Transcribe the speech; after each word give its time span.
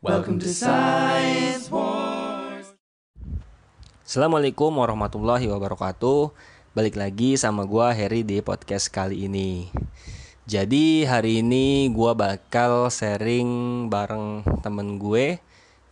Welcome 0.00 0.40
to 0.40 0.48
Science 0.48 1.68
Wars. 1.68 2.72
Assalamualaikum 4.00 4.72
warahmatullahi 4.72 5.44
wabarakatuh. 5.44 6.32
Balik 6.72 6.96
lagi 6.96 7.36
sama 7.36 7.68
gua 7.68 7.92
Harry 7.92 8.24
di 8.24 8.40
podcast 8.40 8.88
kali 8.88 9.28
ini. 9.28 9.68
Jadi 10.48 11.04
hari 11.04 11.44
ini 11.44 11.92
gua 11.92 12.16
bakal 12.16 12.88
sharing 12.88 13.92
bareng 13.92 14.40
temen 14.64 14.96
gue, 14.96 15.36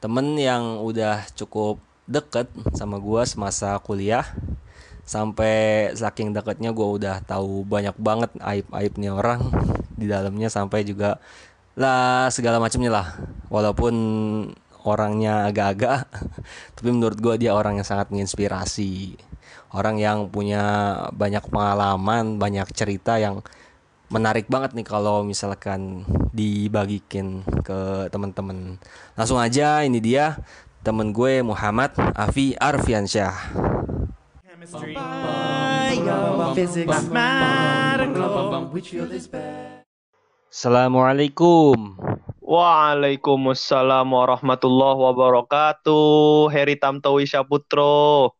temen 0.00 0.40
yang 0.40 0.80
udah 0.80 1.28
cukup 1.36 1.76
deket 2.08 2.48
sama 2.80 2.96
gua 2.96 3.28
semasa 3.28 3.76
kuliah. 3.84 4.24
Sampai 5.04 5.92
saking 5.92 6.32
deketnya 6.32 6.72
gua 6.72 6.96
udah 6.96 7.20
tahu 7.28 7.60
banyak 7.60 8.00
banget 8.00 8.32
aib-aibnya 8.40 9.12
orang 9.12 9.52
di 10.00 10.08
dalamnya 10.08 10.48
sampai 10.48 10.80
juga 10.88 11.20
lah 11.78 12.28
segala 12.34 12.58
macamnya 12.58 12.90
lah. 12.90 13.06
Walaupun 13.48 13.94
orangnya 14.82 15.46
agak-agak 15.50 16.06
tapi 16.76 16.88
menurut 16.90 17.18
gue 17.18 17.34
dia 17.46 17.54
orang 17.54 17.78
yang 17.78 17.86
sangat 17.86 18.10
menginspirasi. 18.10 19.14
Orang 19.70 20.00
yang 20.00 20.32
punya 20.32 20.96
banyak 21.12 21.44
pengalaman 21.48 22.40
banyak 22.40 22.66
cerita 22.74 23.20
yang 23.20 23.44
menarik 24.08 24.48
banget 24.48 24.72
nih 24.72 24.88
kalau 24.88 25.20
misalkan 25.20 26.08
dibagikin 26.32 27.44
ke 27.60 28.08
teman-teman 28.08 28.80
langsung 29.12 29.36
aja 29.36 29.84
ini 29.84 30.00
dia 30.00 30.40
temen 30.80 31.12
gue 31.12 31.44
Muhammad 31.44 31.92
Afi 32.16 32.56
Arfiansyah. 32.56 33.36
Chemistry? 34.48 34.96
Assalamualaikum 40.48 42.00
Waalaikumsalam 42.40 44.08
warahmatullahi 44.08 44.96
wabarakatuh. 44.96 46.48
Heri 46.48 46.80
Tamtowi 46.80 47.28
Syaputro. 47.28 48.32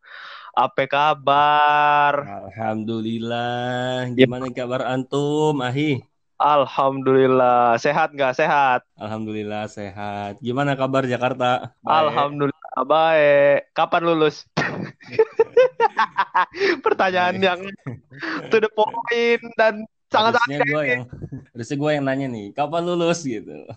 Apa 0.56 0.88
kabar? 0.88 2.24
Alhamdulillah 2.48 4.08
gimana 4.16 4.48
kabar 4.48 4.88
antum 4.88 5.60
Ahi 5.60 6.00
Alhamdulillah. 6.40 7.76
Sehat 7.76 8.16
nggak? 8.16 8.40
Sehat. 8.40 8.88
Alhamdulillah 8.96 9.68
sehat 9.68 10.40
gimana 10.40 10.80
kabar 10.80 11.04
Jakarta 11.04 11.76
Baik. 11.84 12.08
Alhamdulillah 12.08 12.80
baik. 12.88 13.68
Kapan 13.76 14.02
lulus? 14.08 14.48
Pertanyaan 16.88 17.36
yang 17.36 17.60
to 18.48 18.64
the 18.64 18.72
point 18.72 19.44
dan 19.60 19.84
sangat-sangat 20.08 20.48
harusnya 20.48 20.72
gue 20.72 20.82
yang 20.84 21.02
harusnya 21.54 21.76
gue 21.76 21.90
yang 21.92 22.04
nanya 22.04 22.26
nih 22.28 22.46
kapan 22.56 22.82
lulus 22.84 23.20
gitu 23.24 23.52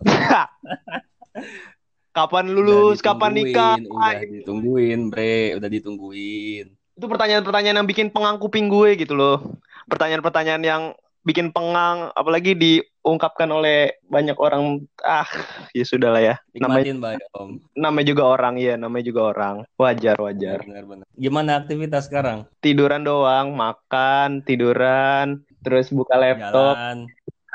Kapan 2.11 2.51
lulus? 2.51 2.99
Kapan 2.99 3.31
nikah? 3.31 3.79
udah 3.79 4.19
ditungguin 4.27 5.07
bre 5.07 5.55
udah 5.55 5.69
ditungguin 5.71 6.67
Itu 6.99 7.07
pertanyaan-pertanyaan 7.07 7.79
yang 7.79 7.87
bikin 7.87 8.11
pengang 8.11 8.35
kuping 8.35 8.67
gue 8.67 8.99
gitu 8.99 9.15
loh. 9.15 9.55
Pertanyaan-pertanyaan 9.87 10.61
yang 10.61 10.83
bikin 11.23 11.55
pengang, 11.55 12.11
apalagi 12.13 12.51
diungkapkan 12.53 13.47
oleh 13.49 13.95
banyak 14.05 14.35
orang. 14.37 14.83
Ah, 15.01 15.25
ya 15.71 15.87
sudah 15.87 16.11
lah 16.13 16.21
ya. 16.21 16.35
Namanya, 16.53 16.91
nikmatin 16.91 16.97
baik 16.99 17.21
om 17.33 17.49
namanya 17.73 18.07
juga 18.11 18.23
orang, 18.27 18.53
ya. 18.59 18.75
Namanya 18.75 19.05
juga 19.07 19.21
orang. 19.33 19.55
Wajar, 19.79 20.19
wajar. 20.19 20.59
benar-benar 20.67 21.07
gimana 21.15 21.61
aktivitas 21.61 22.09
sekarang 22.09 22.49
Tiduran 22.59 23.05
doang, 23.05 23.53
makan, 23.55 24.41
tiduran, 24.41 25.41
terus 25.61 25.93
buka 25.93 26.17
laptop 26.17 26.75
jalan 26.75 27.07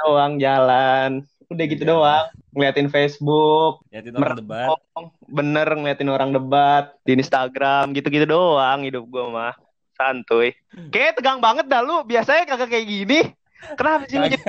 doang, 0.04 0.32
jalan. 0.36 1.10
Udah 1.46 1.64
gitu 1.70 1.82
Jalan. 1.86 1.94
doang. 2.02 2.26
Ngeliatin 2.56 2.88
Facebook, 2.88 3.84
liatin 3.92 4.16
orang 4.16 4.36
debat 4.40 4.68
bener 5.26 5.68
ngeliatin 5.68 6.08
orang 6.08 6.30
debat 6.32 6.94
di 7.04 7.18
Instagram, 7.18 7.92
gitu-gitu 7.92 8.24
doang 8.24 8.86
hidup 8.86 9.04
gue 9.06 9.24
mah. 9.28 9.54
Santuy. 9.96 10.52
Kayak 10.92 11.20
tegang 11.20 11.40
banget 11.40 11.68
dah 11.68 11.80
lu. 11.80 12.04
Biasanya 12.04 12.44
kagak 12.44 12.68
kayak 12.68 12.86
gini. 12.88 13.20
Kenapa 13.76 14.04
sih 14.06 14.16
lu 14.20 14.26
jadi? 14.28 14.44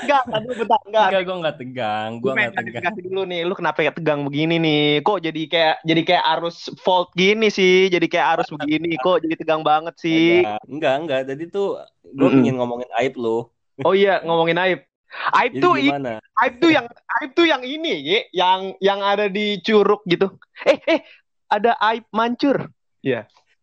Enggak, 0.00 0.22
aduh 0.30 0.54
bentar, 0.56 0.80
enggak. 0.88 1.06
enggak 1.10 1.22
gue 1.26 1.36
nggak 1.42 1.56
tegang 1.60 2.10
gue 2.16 2.22
Gue 2.22 2.30
nggak 2.32 2.36
pengen 2.38 2.50
tegang 2.50 2.64
klarifikasi 2.64 3.00
dulu 3.04 3.20
nih, 3.28 3.40
lu 3.44 3.54
kenapa 3.54 3.78
kayak 3.82 3.96
tegang 3.98 4.20
begini 4.24 4.54
nih? 4.56 4.84
Kok 5.04 5.18
jadi 5.20 5.42
kayak 5.50 5.76
jadi 5.84 6.00
kayak 6.06 6.24
arus 6.38 6.56
fault 6.80 7.08
gini 7.12 7.48
sih, 7.52 7.92
jadi 7.92 8.06
kayak 8.08 8.26
arus 8.38 8.48
begini. 8.54 8.96
Kok 8.96 9.18
jadi 9.26 9.34
tegang 9.36 9.62
banget 9.66 9.94
sih? 10.00 10.40
enggak 10.40 10.60
enggak 10.70 10.94
enggak 11.02 11.20
jadi 11.34 11.44
tuh 11.50 11.68
gue 12.02 12.28
Mm-mm. 12.30 12.40
ingin 12.40 12.54
ngomongin 12.56 12.90
aib 13.02 13.14
lo 13.20 13.52
Oh 13.82 13.90
iya, 13.90 14.22
ngomongin 14.22 14.54
aib. 14.62 14.80
Aib 15.34 15.52
tuh 15.58 15.74
i- 15.78 15.90
gimana 15.90 16.18
aib 16.42 16.54
tuh 16.58 16.70
yang 16.70 16.86
aib 17.22 17.30
tuh 17.34 17.46
yang 17.46 17.62
ini, 17.62 17.94
Ye. 18.02 18.18
yang 18.34 18.74
yang 18.78 19.02
ada 19.02 19.26
di 19.26 19.58
curug 19.62 20.02
gitu. 20.06 20.30
Eh, 20.62 20.78
eh, 20.86 21.00
ada 21.50 21.74
aib 21.90 22.06
mancur. 22.10 22.70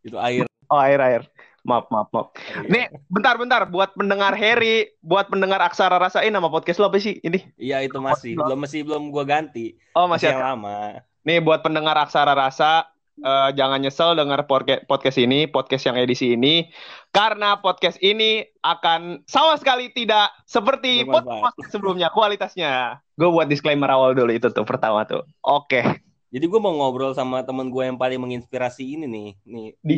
itu 0.03 0.17
air 0.19 0.47
Oh, 0.71 0.79
air 0.79 0.99
air. 1.03 1.21
Maaf, 1.61 1.93
maaf, 1.93 2.09
maaf. 2.09 2.27
Nih, 2.65 2.89
bentar, 3.05 3.37
bentar. 3.37 3.61
Buat 3.69 3.93
pendengar 3.93 4.33
Harry, 4.33 4.97
buat 4.99 5.29
pendengar 5.29 5.61
Aksara 5.61 6.01
Rasain 6.01 6.33
nama 6.33 6.49
podcast 6.49 6.81
lo 6.81 6.89
apa 6.89 6.97
sih 6.97 7.21
ini? 7.21 7.37
iya 7.61 7.85
itu 7.85 8.01
masih 8.01 8.33
belum 8.33 8.57
masih 8.57 8.81
belum 8.81 9.13
gue 9.13 9.23
ganti 9.23 9.65
Oh, 9.93 10.09
masih 10.09 10.29
masih 10.29 10.33
yang 10.33 10.41
lama 10.41 11.05
Nih, 11.21 11.37
buat 11.37 11.61
pendengar 11.61 11.93
Aksara 12.01 12.33
Rasa, 12.33 12.89
eh, 13.15 13.49
jangan 13.53 13.77
nyesel 13.77 14.17
dengar 14.17 14.49
podca- 14.49 14.81
podcast 14.89 15.21
ini, 15.21 15.45
podcast 15.45 15.85
yang 15.85 16.01
edisi 16.01 16.33
ini. 16.33 16.65
Karena 17.13 17.61
podcast 17.61 18.01
ini 18.01 18.41
akan 18.59 19.21
sama 19.29 19.53
sekali 19.55 19.93
tidak 19.93 20.33
seperti 20.49 21.05
podcast 21.05 21.69
sebelumnya 21.69 22.09
kualitasnya. 22.09 22.97
Gue 23.13 23.29
buat 23.29 23.45
disclaimer 23.45 23.85
awal 23.85 24.17
dulu 24.17 24.33
itu 24.33 24.49
tuh 24.49 24.65
pertama 24.65 25.05
tuh. 25.05 25.21
Oke. 25.45 26.01
Jadi 26.31 26.47
gue 26.47 26.59
mau 26.63 26.71
ngobrol 26.71 27.11
sama 27.11 27.43
temen 27.43 27.67
gue 27.67 27.83
yang 27.83 27.99
paling 27.99 28.15
menginspirasi 28.15 28.95
ini 28.95 29.03
nih, 29.03 29.29
nih 29.43 29.67
Di 29.83 29.97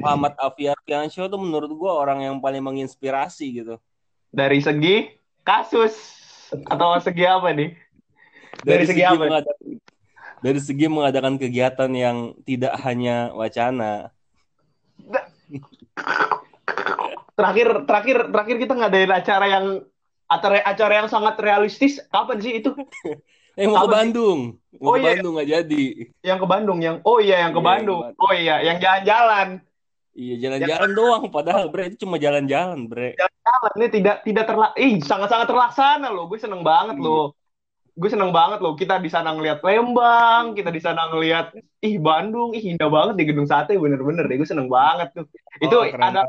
Muhammad 0.00 0.32
Afiar 0.40 0.80
Piansyah 0.80 1.28
tuh 1.28 1.36
menurut 1.36 1.68
gue 1.68 1.92
orang 1.92 2.24
yang 2.24 2.40
paling 2.40 2.64
menginspirasi 2.64 3.46
gitu. 3.60 3.76
dari 4.34 4.58
segi 4.64 5.14
kasus 5.44 5.92
atau 6.72 6.96
segi 6.98 7.28
apa 7.28 7.52
nih? 7.52 7.76
Dari 8.64 8.84
segi 8.88 9.04
apa? 9.04 9.28
mengadakan, 9.28 9.68
dari 10.40 10.60
segi 10.64 10.86
mengadakan 10.88 11.34
kegiatan 11.36 11.90
yang 11.92 12.32
tidak 12.48 12.74
hanya 12.80 13.30
wacana. 13.36 14.08
terakhir 17.36 17.84
terakhir 17.84 18.16
terakhir 18.32 18.56
kita 18.56 18.72
ngadain 18.72 19.12
acara 19.12 19.46
yang 19.50 19.66
acara 20.30 20.62
acara 20.64 20.92
yang 21.04 21.08
sangat 21.10 21.34
realistis 21.42 22.00
kapan 22.08 22.38
sih 22.40 22.62
itu 22.62 22.70
Eh 23.54 23.66
mau 23.70 23.78
ke 23.78 23.86
Apa? 23.86 23.94
Bandung, 24.02 24.40
mau 24.82 24.90
Oh, 24.90 24.94
ke 24.94 25.00
iya. 25.00 25.06
Bandung 25.14 25.32
nggak 25.38 25.50
jadi. 25.50 25.84
yang 26.20 26.38
ke 26.42 26.46
Bandung 26.46 26.78
yang 26.82 26.96
oh 27.06 27.18
iya 27.18 27.46
yang 27.46 27.52
ke 27.54 27.60
Iya, 27.60 27.62
yang 27.62 27.68
Bandung 27.70 28.00
Bandung. 28.02 28.22
oh 28.22 28.32
iya 28.34 28.54
yang 28.60 28.76
jalan-jalan 28.78 29.48
Iya 30.14 30.34
jalan-jalan 30.38 30.90
doang, 30.94 31.24
padahal 31.26 31.66
bre 31.68 31.90
itu 31.90 32.06
cuma 32.06 32.22
jalan-jalan 32.22 32.86
bre. 32.86 33.18
jalan 33.18 33.72
ini 33.78 33.86
tidak 33.90 34.16
tidak 34.22 34.44
terla 34.46 34.70
ih 34.78 35.02
sangat 35.02 35.26
sangat 35.26 35.46
terlaksana 35.50 36.06
loh 36.06 36.30
gue 36.30 36.38
seneng 36.38 36.62
banget 36.62 36.98
Iya. 36.98 37.06
loh 37.06 37.26
gue 37.94 38.10
seneng 38.10 38.30
banget 38.30 38.58
loh 38.58 38.74
kita 38.74 38.98
di 38.98 39.06
sana 39.06 39.34
ngelihat 39.34 39.58
Lembang 39.62 40.54
kita 40.54 40.70
di 40.70 40.78
sana 40.78 41.10
ngelihat 41.10 41.54
ih 41.78 41.98
Bandung 41.98 42.50
ih 42.54 42.74
indah 42.74 42.90
banget 42.90 43.14
di 43.18 43.24
gedung 43.26 43.46
sate 43.46 43.74
bener-bener 43.74 44.26
deh 44.26 44.34
gue 44.34 44.46
seneng 44.46 44.66
banget 44.66 45.14
tuh 45.14 45.26
itu 45.58 45.74
Oh, 45.74 45.86
keren 45.86 46.02
ada 46.02 46.22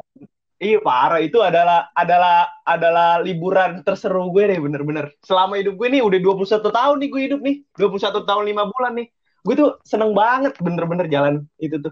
Iya 0.55 0.79
parah 0.79 1.19
itu 1.19 1.43
adalah 1.43 1.91
adalah 1.91 2.47
adalah 2.63 3.19
liburan 3.19 3.83
terseru 3.83 4.31
gue 4.31 4.55
deh 4.55 4.59
bener-bener. 4.63 5.11
Selama 5.19 5.59
hidup 5.59 5.75
gue 5.75 5.87
nih 5.91 5.99
udah 5.99 6.15
21 6.15 6.71
tahun 6.71 6.95
nih 7.03 7.09
gue 7.11 7.21
hidup 7.27 7.39
nih. 7.43 7.55
21 7.75 8.23
tahun 8.23 8.43
5 8.47 8.71
bulan 8.71 8.93
nih. 8.95 9.07
Gue 9.43 9.53
tuh 9.59 9.69
seneng 9.83 10.15
banget 10.15 10.55
bener-bener 10.63 11.11
jalan 11.11 11.43
itu 11.59 11.75
tuh. 11.83 11.91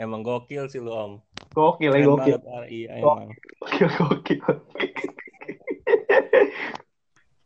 Emang 0.00 0.24
gokil 0.24 0.64
sih 0.72 0.80
lu 0.80 0.96
om. 0.96 1.12
Gokil 1.52 1.92
ya 1.92 2.00
gokil. 2.08 2.40
banget. 2.40 2.68
Iya 2.72 2.88
emang. 3.04 3.36
Gokil 3.60 3.88
gokil. 4.00 4.40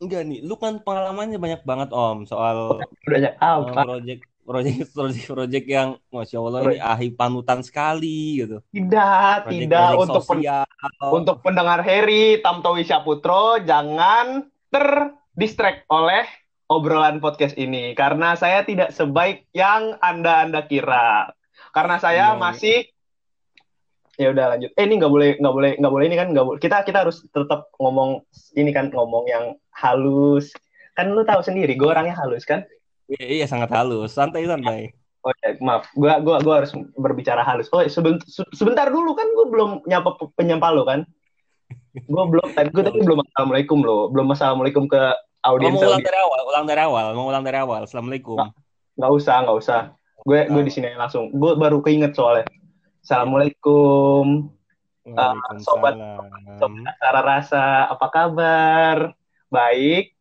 Enggak 0.04 0.22
nih, 0.28 0.38
lu 0.44 0.54
kan 0.60 0.84
pengalamannya 0.86 1.38
banyak 1.41 1.66
banget 1.66 1.91
om 1.91 2.28
soal 2.28 2.78
Udah 3.09 3.19
ya. 3.19 3.31
Ah, 3.42 3.59
uh, 3.59 3.72
project 3.72 4.22
project 4.45 4.93
project 4.93 5.27
project 5.27 5.67
yang 5.67 5.89
masya 6.13 6.39
Allah 6.39 6.61
ini 6.69 6.77
ahli 6.79 7.09
panutan 7.11 7.65
sekali 7.65 8.45
gitu. 8.45 8.61
tidak, 8.71 9.49
Project 9.49 9.61
tidak 9.65 9.89
project 9.89 10.05
untuk 10.05 10.23
pen- 10.29 10.45
untuk 11.11 11.37
pendengar 11.41 11.81
Harry 11.81 12.39
Tamtowi 12.39 12.85
Syaputro 12.85 13.59
jangan 13.65 14.45
terdistract 14.69 15.89
oleh 15.89 16.29
obrolan 16.69 17.21
podcast 17.21 17.57
ini 17.57 17.93
karena 17.93 18.37
saya 18.37 18.65
tidak 18.65 18.93
sebaik 18.93 19.49
yang 19.53 19.97
Anda-anda 20.01 20.65
kira. 20.65 21.33
Karena 21.73 21.99
saya 21.99 22.33
Iya, 22.33 22.37
iya. 22.37 22.41
masih 22.41 22.77
ya 24.15 24.29
udah 24.31 24.47
lanjut. 24.55 24.71
Eh 24.79 24.85
ini 24.87 24.95
nggak 25.01 25.13
boleh 25.13 25.31
nggak 25.43 25.55
boleh 25.55 25.71
nggak 25.81 25.93
boleh 25.93 26.05
ini 26.07 26.17
kan 26.17 26.29
nggak 26.31 26.45
boleh. 26.47 26.59
Kita 26.63 26.87
kita 26.87 27.03
harus 27.03 27.25
tetap 27.27 27.73
ngomong 27.83 28.23
ini 28.55 28.71
kan 28.71 28.89
ngomong 28.95 29.25
yang 29.27 29.45
halus. 29.75 30.55
Kan 30.95 31.11
lu 31.11 31.27
tahu 31.27 31.43
sendiri 31.43 31.75
gue 31.75 31.89
orangnya 31.91 32.15
halus 32.15 32.47
kan? 32.47 32.63
Iya, 33.04 33.24
iya 33.42 33.47
sangat 33.47 33.68
halus, 33.72 34.16
santai 34.16 34.48
santai. 34.48 34.92
Oh 35.24 35.33
ya, 35.41 35.56
maaf, 35.60 35.89
gua 35.97 36.21
gua 36.21 36.36
gua 36.45 36.54
harus 36.60 36.72
berbicara 36.97 37.41
halus. 37.41 37.72
Oh, 37.72 37.80
seben- 37.89 38.21
se- 38.28 38.48
sebentar 38.53 38.89
dulu 38.92 39.16
kan 39.16 39.24
gua 39.33 39.47
belum 39.48 39.71
nyapa 39.84 40.21
pe- 40.21 40.33
penyapa 40.36 40.68
lo 40.72 40.84
kan. 40.84 41.04
Gua 42.09 42.28
belum 42.28 42.53
tadi 42.53 42.68
gua 42.72 42.84
tadi 42.84 43.01
belum 43.01 43.24
assalamualaikum 43.24 43.78
lo, 43.80 44.12
belum 44.12 44.28
assalamualaikum 44.33 44.84
ke 44.84 45.01
audiens 45.45 45.77
mau 45.77 45.84
ulang 45.84 46.04
dari 46.04 46.18
awal, 46.21 46.41
ulang 46.45 46.65
dari 46.68 46.80
awal, 46.80 47.04
mau 47.16 47.27
ulang 47.28 47.45
dari 47.45 47.59
awal. 47.60 47.80
Assalamualaikum. 47.84 48.36
Nggak 48.97 49.12
usah 49.12 49.36
nggak 49.45 49.59
usah 49.59 49.80
gue 50.24 50.41
gue 50.48 50.62
di 50.65 50.72
sini 50.72 50.89
langsung 50.97 51.28
gue 51.28 51.53
baru 51.53 51.84
keinget 51.84 52.16
soalnya 52.16 52.48
assalamualaikum 53.04 54.48
sobat- 55.60 56.00
Waalaikumsalam. 56.00 56.72
Cara 56.97 57.21
rasa 57.21 57.62
apa 57.92 58.07
kabar 58.09 58.97
baik 59.53 60.14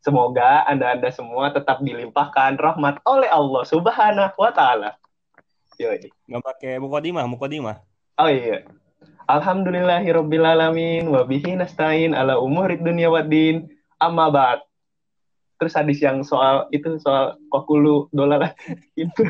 semoga 0.00 0.64
anda 0.64 0.96
anda 0.96 1.08
semua 1.12 1.52
tetap 1.52 1.80
dilimpahkan 1.80 2.56
rahmat 2.56 3.00
oleh 3.04 3.28
Allah 3.28 3.62
Subhanahu 3.64 4.36
Wa 4.36 4.52
Taala 4.52 4.90
Yoi. 5.80 6.12
Nggak 6.28 6.44
pakai 6.44 6.72
mukodimah, 6.76 7.24
mukodimah. 7.24 7.76
oh 8.20 8.28
iya 8.28 8.64
Alhamdulillahirabbil 9.30 10.42
alamin 10.42 11.06
wa 11.08 11.22
bihi 11.22 11.54
nasta'in 11.54 12.12
ala 12.18 12.36
umurid 12.42 12.82
dunya 12.82 13.06
waddin 13.08 13.70
amma 14.02 14.26
ba'd 14.28 14.60
terus 15.60 15.76
hadis 15.76 16.00
yang 16.00 16.24
soal 16.24 16.64
itu 16.72 16.96
soal 17.04 17.36
kokulu 17.52 18.08
dolar 18.16 18.56
itu 18.96 19.22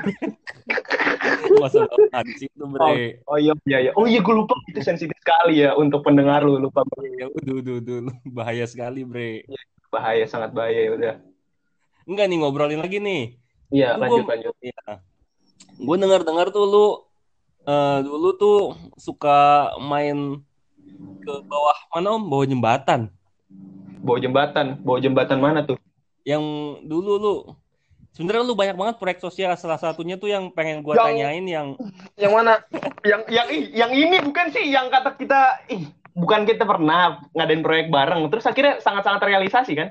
Masa 1.58 1.84
hadis 2.14 2.46
itu 2.46 2.64
bre. 2.70 3.18
oh 3.26 3.34
iya 3.34 3.52
iya 3.66 3.78
iya. 3.90 3.92
oh 3.98 4.06
iya 4.06 4.22
gue 4.22 4.34
lupa 4.34 4.54
itu 4.70 4.78
sensitif 4.80 5.18
sekali 5.18 5.66
ya 5.66 5.74
untuk 5.74 6.06
pendengar 6.06 6.46
lu 6.46 6.62
lupa 6.62 6.86
Ya 7.18 7.26
udah, 7.26 7.54
udah, 7.58 7.74
udah. 7.82 8.14
Bahaya 8.30 8.64
sekali 8.70 9.02
bre. 9.02 9.42
Bahaya 9.90 10.24
sangat 10.24 10.50
bahaya 10.50 10.80
ya 10.80 10.92
udah 10.92 11.14
Enggak 12.06 12.26
nih 12.26 12.38
ngobrolin 12.38 12.80
lagi 12.80 12.98
nih. 12.98 13.22
iya 13.68 13.94
lanjut 13.94 14.24
gua- 14.24 14.34
lanjut 14.34 14.54
Gue 15.76 15.96
dengar-dengar 15.96 16.46
tuh 16.48 16.64
lu 16.64 16.86
eh, 17.62 17.98
dulu 18.00 18.28
tuh 18.32 18.58
suka 18.96 19.38
main 19.78 20.40
ke 21.20 21.32
bawah 21.42 21.76
mana 21.90 22.08
om? 22.12 22.22
Bawah 22.24 22.46
jembatan. 22.46 23.10
bawa 24.00 24.16
jembatan 24.16 24.80
bawa 24.80 24.98
jembatan 24.98 25.38
mana 25.38 25.60
tuh 25.60 25.76
Yang 26.22 26.44
dulu 26.82 27.12
lu 27.14 27.34
sebenarnya 28.10 28.42
lu 28.42 28.54
banyak 28.54 28.72
banget 28.74 28.96
proyek 28.96 29.20
sosial. 29.20 29.52
Salah 29.54 29.76
satunya 29.76 30.16
tuh 30.16 30.28
yang 30.28 30.48
pengen 30.48 30.80
gua 30.80 30.96
Yang- 30.96 31.04
tanyain 31.06 31.44
yang 31.44 31.66
yang 32.16 32.32
mana 32.32 32.64
yang 33.02 33.22
yang 33.28 33.46
ih, 33.50 33.64
yang 33.72 33.92
ini 33.92 34.16
bukan 34.20 34.48
sih 34.48 34.64
yang 34.66 34.88
kata 34.88 35.14
kita 35.14 35.40
ih 35.68 35.84
bukan 36.20 36.44
kita 36.44 36.62
pernah 36.62 37.24
ngadain 37.32 37.64
proyek 37.64 37.88
bareng 37.88 38.28
terus 38.28 38.44
akhirnya 38.44 38.76
sangat-sangat 38.78 39.20
terrealisasi 39.20 39.72
kan 39.74 39.88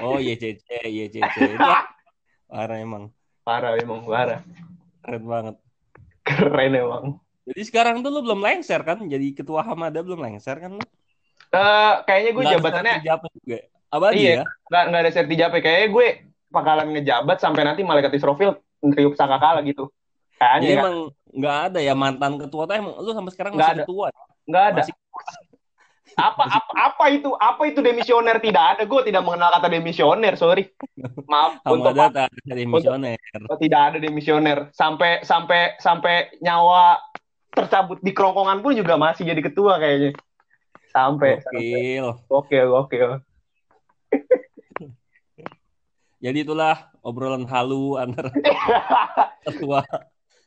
oh 0.00 0.18
YCC, 0.18 0.66
YCC. 0.82 1.36
Itu 1.52 1.70
parah 2.48 2.76
emang. 2.76 3.12
parah 3.42 3.76
emang 3.76 4.02
parah 4.02 4.40
Keren 5.02 5.24
banget. 5.24 5.54
keren 6.22 6.72
emang 6.72 7.04
Jadi 7.42 7.62
sekarang 7.66 8.00
tuh 8.00 8.08
lu 8.08 8.22
belum 8.22 8.38
lengser 8.38 8.78
kan? 8.80 9.02
Jadi 9.02 9.34
ketua 9.34 9.66
Hamada 9.66 9.98
belum 9.98 10.22
lengser 10.22 10.54
kan 10.56 10.78
lu? 10.78 10.84
Eh, 11.50 11.94
kayaknya 12.06 12.30
gue 12.32 12.44
jabatannya 12.48 12.94
juga. 13.34 13.58
Abadi 13.90 14.18
Iya. 14.22 14.32
ya? 14.32 14.44
nggak 14.70 14.82
nggak 14.88 15.00
ada 15.02 15.10
serti 15.10 15.34
jape 15.34 15.58
kayaknya 15.58 15.88
gue 15.90 16.06
bakalan 16.48 16.88
ngejabat 16.94 17.36
sampai 17.36 17.62
nanti 17.62 17.82
malaikat 17.82 18.14
Israfil 18.14 18.56
ngeriuk 18.80 19.12
sangkakala 19.12 19.60
gitu 19.62 19.90
kayaknya 20.38 20.62
Jadi 20.62 20.72
ya. 20.72 20.80
emang 20.80 20.96
nggak 21.32 21.56
ada 21.66 21.78
ya 21.80 21.92
mantan 21.92 22.32
ketua 22.38 22.62
tuh 22.64 22.74
emang 22.74 22.94
lu 22.96 23.10
sampai 23.10 23.32
sekarang 23.32 23.52
masih 23.52 23.74
ada. 23.74 23.84
ketua. 23.84 24.06
nggak 24.44 24.64
ada 24.64 24.80
Masih 24.80 24.94
apa 26.18 26.44
apa 26.48 26.72
apa 26.76 27.04
itu? 27.12 27.30
Apa 27.36 27.62
itu 27.68 27.80
demisioner? 27.80 28.36
Tidak 28.40 28.64
ada. 28.76 28.82
Gue 28.88 29.04
tidak 29.06 29.22
mengenal 29.24 29.52
kata 29.54 29.68
demisioner 29.72 30.34
sorry. 30.36 30.68
Maaf 31.28 31.60
untuk 31.68 31.92
Hamada 31.94 32.28
tak 32.28 32.28
ada 32.32 32.64
misioner. 32.64 33.16
Oh, 33.48 33.58
tidak 33.60 33.80
ada 33.92 33.98
demisioner. 34.00 34.58
Sampai 34.76 35.24
sampai 35.24 35.76
sampai 35.80 36.36
nyawa 36.40 37.00
tercabut 37.52 38.00
di 38.00 38.12
kerongkongan 38.16 38.64
pun 38.64 38.72
juga 38.76 38.96
masih 38.96 39.28
jadi 39.28 39.40
ketua 39.40 39.80
kayaknya. 39.80 40.12
Sampai. 40.92 41.40
Gokil. 41.40 42.06
oke 42.28 42.58
oke 42.68 42.96
Jadi 46.22 46.38
itulah 46.46 46.92
obrolan 47.02 47.50
halu 47.50 47.98
antara 47.98 48.30
ketua 49.48 49.82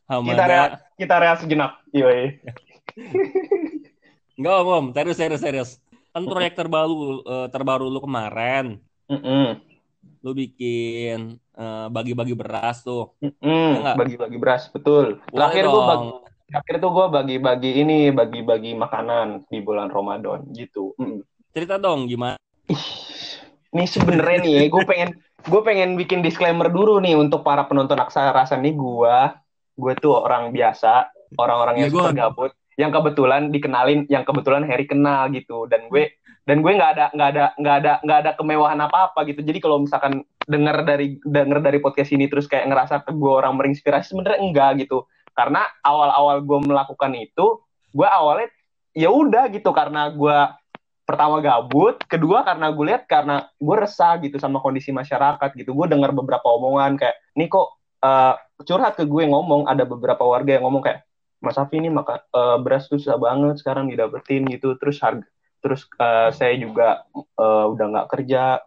kita 0.05 0.43
rehat 0.45 0.71
kita 0.95 1.15
rehat 1.17 1.37
sejenak. 1.41 1.81
Yoi 1.91 2.37
Enggak 4.35 4.55
om, 4.57 4.67
om, 4.67 4.85
serius 4.91 5.15
serius 5.15 5.41
serius. 5.41 5.69
Kan 6.11 6.23
proyek 6.23 6.55
terbaru 6.55 7.23
eh, 7.23 7.47
terbaru 7.47 7.87
lu 7.87 7.99
kemarin, 7.99 8.79
Mm-mm. 9.07 9.59
lu 10.19 10.31
bikin 10.31 11.39
eh, 11.39 11.87
bagi-bagi 11.87 12.35
beras 12.35 12.83
tuh. 12.83 13.15
Enggak. 13.39 13.95
bagi-bagi 13.95 14.37
beras 14.37 14.67
betul 14.69 15.19
Boleh 15.25 15.31
terakhir 15.31 15.63
dong. 15.65 15.87
bagi 15.87 16.09
terakhir 16.45 16.75
tuh 16.77 16.91
gue 16.91 17.05
bagi-bagi 17.09 17.71
ini 17.75 17.99
bagi-bagi 18.11 18.71
makanan 18.75 19.47
di 19.47 19.59
bulan 19.59 19.87
Ramadan 19.89 20.45
gitu 20.51 20.93
Mm. 20.95 21.23
Cerita 21.49 21.79
dong 21.79 22.05
gimana? 22.05 22.35
Nih 23.71 23.87
sebenarnya 23.87 24.39
nih, 24.41 24.67
gue 24.67 24.83
pengen 24.83 25.09
gue 25.41 25.61
pengen 25.61 25.95
bikin 25.95 26.19
disclaimer 26.19 26.67
dulu 26.67 26.99
nih 26.99 27.15
untuk 27.15 27.41
para 27.41 27.63
penonton 27.63 27.95
aksara 27.95 28.31
rasa 28.31 28.55
nih 28.55 28.71
gue, 28.71 29.15
gue 29.73 29.93
tuh 29.95 30.15
orang 30.17 30.51
biasa, 30.51 31.07
orang-orang 31.33 31.75
yang 31.77 31.87
Iya, 31.87 31.95
gua- 31.95 32.03
super 32.03 32.15
gabut, 32.17 32.51
yang 32.75 32.91
kebetulan 32.91 33.51
dikenalin, 33.51 34.07
yang 34.11 34.23
kebetulan 34.27 34.63
Harry 34.67 34.87
kenal 34.87 35.31
gitu, 35.31 35.67
dan 35.71 35.87
gue 35.87 36.11
dan 36.45 36.61
gue 36.61 36.71
nggak 36.77 36.91
ada 36.93 37.05
nggak 37.15 37.29
ada 37.33 37.45
nggak 37.57 37.75
ada 37.81 37.93
nggak 38.05 38.17
ada 38.21 38.31
kemewahan 38.37 38.79
apa 38.83 39.09
apa 39.11 39.19
gitu. 39.25 39.41
Jadi 39.41 39.57
kalau 39.63 39.81
misalkan 39.81 40.21
denger 40.45 40.85
dari 40.85 41.17
denger 41.25 41.59
dari 41.63 41.79
podcast 41.81 42.13
ini 42.13 42.29
terus 42.29 42.45
kayak 42.45 42.69
ngerasa 42.69 43.01
gue 43.09 43.31
orang 43.33 43.57
menginspirasi 43.57 44.13
sebenarnya 44.13 44.39
enggak 44.45 44.85
gitu, 44.85 45.09
karena 45.33 45.65
awal-awal 45.81 46.43
gue 46.45 46.59
melakukan 46.69 47.11
itu, 47.17 47.65
gue 47.95 48.07
awalnya 48.07 48.53
ya 48.93 49.09
udah 49.11 49.49
gitu 49.51 49.73
karena 49.73 50.13
gue 50.13 50.37
pertama 51.05 51.37
gabut, 51.37 52.01
kedua 52.09 52.41
karena 52.41 52.73
gue 52.73 52.85
lihat 52.89 53.05
karena 53.05 53.45
gue 53.61 53.75
resah 53.77 54.17
gitu 54.21 54.41
sama 54.41 54.57
kondisi 54.57 54.89
masyarakat 54.89 55.53
gitu. 55.53 55.73
Gue 55.73 55.85
dengar 55.85 56.09
beberapa 56.13 56.49
omongan 56.49 56.97
kayak, 56.97 57.13
nih 57.37 57.45
kok 57.45 57.77
eh, 58.01 58.33
curhat 58.65 58.97
ke 58.97 59.05
gue 59.05 59.23
ngomong 59.29 59.69
ada 59.69 59.85
beberapa 59.85 60.25
warga 60.25 60.57
yang 60.57 60.65
ngomong 60.65 60.81
kayak, 60.81 61.05
Mas 61.43 61.57
Afi 61.57 61.77
ini 61.77 61.89
maka 61.89 62.23
eh, 62.23 62.57
beras 62.61 62.87
susah 62.87 63.15
banget 63.17 63.59
sekarang 63.59 63.91
didapetin 63.91 64.47
gitu. 64.49 64.75
Terus 64.79 64.99
harga, 65.01 65.25
terus 65.59 65.85
eh, 65.99 66.29
saya 66.31 66.55
juga 66.55 67.03
eh, 67.15 67.65
udah 67.71 67.85
nggak 67.91 68.09
kerja. 68.11 68.63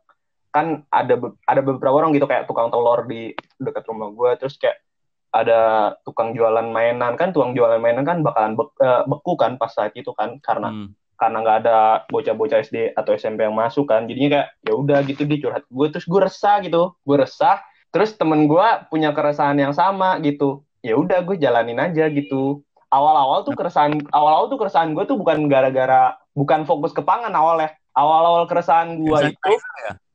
Kan 0.49 0.89
ada 0.89 1.15
be- 1.17 1.37
ada 1.45 1.61
beberapa 1.61 1.95
orang 1.95 2.17
gitu 2.17 2.25
kayak 2.25 2.49
tukang 2.49 2.73
telur 2.73 3.05
di 3.05 3.33
dekat 3.61 3.85
rumah 3.87 4.09
gue. 4.11 4.31
Terus 4.41 4.57
kayak 4.57 4.81
ada 5.29 5.93
tukang 6.09 6.33
jualan 6.33 6.65
mainan 6.65 7.13
kan, 7.15 7.37
tukang 7.37 7.53
jualan 7.53 7.77
mainan 7.77 8.03
kan 8.03 8.25
bakalan 8.25 8.57
be- 8.57 8.73
eh, 8.81 9.03
beku 9.05 9.37
kan 9.37 9.61
pas 9.61 9.69
saat 9.69 9.93
itu 9.93 10.09
kan 10.17 10.41
karena 10.41 10.73
Hmm. 10.73 10.89
karena 11.19 11.37
nggak 11.43 11.59
ada 11.67 11.79
bocah-bocah 12.09 12.63
SD 12.63 12.95
atau 12.95 13.11
SMP 13.13 13.43
yang 13.43 13.53
masuk 13.53 13.91
kan 13.91 14.07
jadinya 14.07 14.39
kayak 14.39 14.49
ya 14.63 14.73
udah 14.73 14.99
gitu 15.03 15.27
dia 15.27 15.39
curhat 15.43 15.67
ke 15.67 15.73
gue 15.75 15.87
terus 15.91 16.07
gue 16.07 16.21
resah 16.23 16.57
gitu 16.63 16.95
gue 16.95 17.17
resah 17.19 17.59
terus 17.91 18.15
temen 18.15 18.47
gue 18.47 18.67
punya 18.87 19.11
keresahan 19.11 19.59
yang 19.59 19.75
sama 19.75 20.15
gitu 20.23 20.63
ya 20.83 20.95
udah 20.95 21.23
gue 21.27 21.37
jalanin 21.39 21.79
aja 21.79 22.07
gitu. 22.11 22.63
Awal-awal 22.89 23.45
tuh 23.45 23.53
keresahan 23.53 24.01
awal-awal 24.15 24.49
tuh 24.49 24.59
keresahan 24.59 24.97
gue 24.97 25.05
tuh 25.05 25.21
bukan 25.21 25.51
gara-gara 25.51 26.17
bukan 26.33 26.65
fokus 26.65 26.97
ke 26.97 27.05
pangan 27.05 27.35
awalnya. 27.35 27.75
Awal-awal 27.93 28.47
keresahan 28.47 29.03
gue 29.03 29.19
Hand 29.19 29.35
itu 29.35 29.53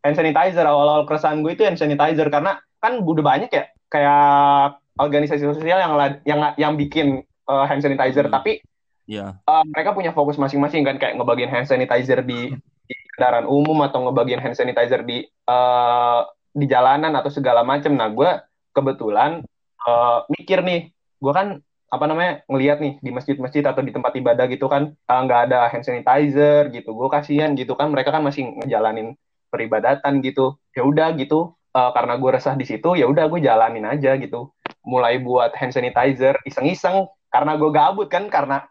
hand 0.03 0.15
sanitizer 0.19 0.65
awal-awal 0.65 1.05
keresahan 1.05 1.45
gue 1.45 1.51
itu 1.53 1.63
hand 1.67 1.77
sanitizer. 1.77 2.27
Karena 2.33 2.57
kan 2.81 2.99
udah 3.03 3.23
banyak 3.23 3.51
ya 3.53 3.69
kayak 3.91 4.81
organisasi 4.97 5.45
sosial 5.45 5.79
yang 5.79 5.93
yang 6.25 6.39
yang 6.57 6.73
bikin 6.79 7.21
uh, 7.45 7.65
hand 7.69 7.85
sanitizer. 7.85 8.25
Hmm. 8.25 8.35
tapi 8.35 8.63
Iya. 9.03 9.35
uh, 9.43 9.63
mereka 9.67 9.91
punya 9.91 10.15
fokus 10.15 10.39
masing-masing 10.39 10.87
kan 10.87 10.95
kayak 10.95 11.19
ngebagiin 11.19 11.51
hand 11.51 11.67
sanitizer 11.67 12.23
di, 12.23 12.55
di 12.87 12.95
kendaraan 13.15 13.43
umum 13.43 13.83
atau 13.83 14.07
ngebagiin 14.07 14.39
hand 14.39 14.55
sanitizer 14.55 15.03
di 15.03 15.27
uh, 15.51 16.23
di 16.55 16.65
jalanan 16.69 17.11
atau 17.19 17.27
segala 17.27 17.67
macam. 17.67 17.91
Nah, 17.99 18.07
gue 18.07 18.31
kebetulan 18.71 19.43
uh, 19.87 20.25
mikir 20.31 20.59
nih, 20.63 20.91
gue 20.93 21.33
kan 21.33 21.59
apa 21.93 22.05
namanya 22.09 22.41
ngelihat 22.49 22.81
nih 22.81 22.97
di 23.05 23.11
masjid-masjid 23.13 23.61
atau 23.61 23.85
di 23.85 23.93
tempat 23.93 24.17
ibadah 24.17 24.49
gitu 24.49 24.65
kan 24.65 24.97
uh, 24.97 25.21
nggak 25.23 25.49
ada 25.49 25.69
hand 25.69 25.85
sanitizer 25.85 26.73
gitu. 26.73 26.95
Gue 26.97 27.07
kasihan 27.11 27.53
gitu 27.53 27.77
kan 27.77 27.93
mereka 27.93 28.09
kan 28.09 28.25
masih 28.25 28.49
ngejalanin 28.63 29.13
peribadatan 29.53 30.19
gitu. 30.25 30.57
Ya 30.73 30.81
udah 30.83 31.13
gitu. 31.15 31.53
uh, 31.73 31.91
karena 31.91 32.13
gue 32.21 32.29
resah 32.29 32.55
di 32.55 32.65
situ, 32.69 32.93
ya 32.93 33.09
udah 33.09 33.25
gue 33.27 33.41
jalanin 33.41 33.85
aja 33.89 34.15
gitu. 34.15 34.53
Mulai 34.85 35.19
buat 35.19 35.51
hand 35.57 35.73
sanitizer 35.73 36.37
iseng-iseng 36.45 37.09
karena 37.33 37.57
gue 37.57 37.69
gabut 37.73 38.07
kan 38.13 38.29
karena 38.29 38.61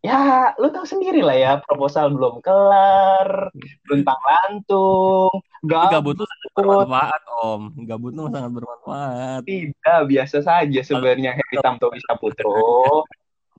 ya 0.00 0.52
lu 0.56 0.72
tahu 0.72 0.88
sendiri 0.88 1.20
lah 1.20 1.36
ya 1.36 1.52
proposal 1.60 2.08
belum 2.16 2.40
kelar 2.40 3.52
luntang 3.88 4.20
lantung 4.24 5.32
gabut 5.60 5.92
Gabut 5.92 6.14
tuh 6.16 6.24
sangat 6.24 6.50
bermanfaat 6.56 7.22
om. 7.44 7.62
Gabut 7.84 8.12
tuh 8.16 8.32
sangat 8.32 8.52
bermanfaat. 8.56 9.40
tidak 9.44 10.00
biasa 10.08 10.36
saja 10.40 10.80
sebenarnya 10.80 11.36
Heri 11.36 11.56
Tamto 11.60 11.92
Putro 12.16 13.04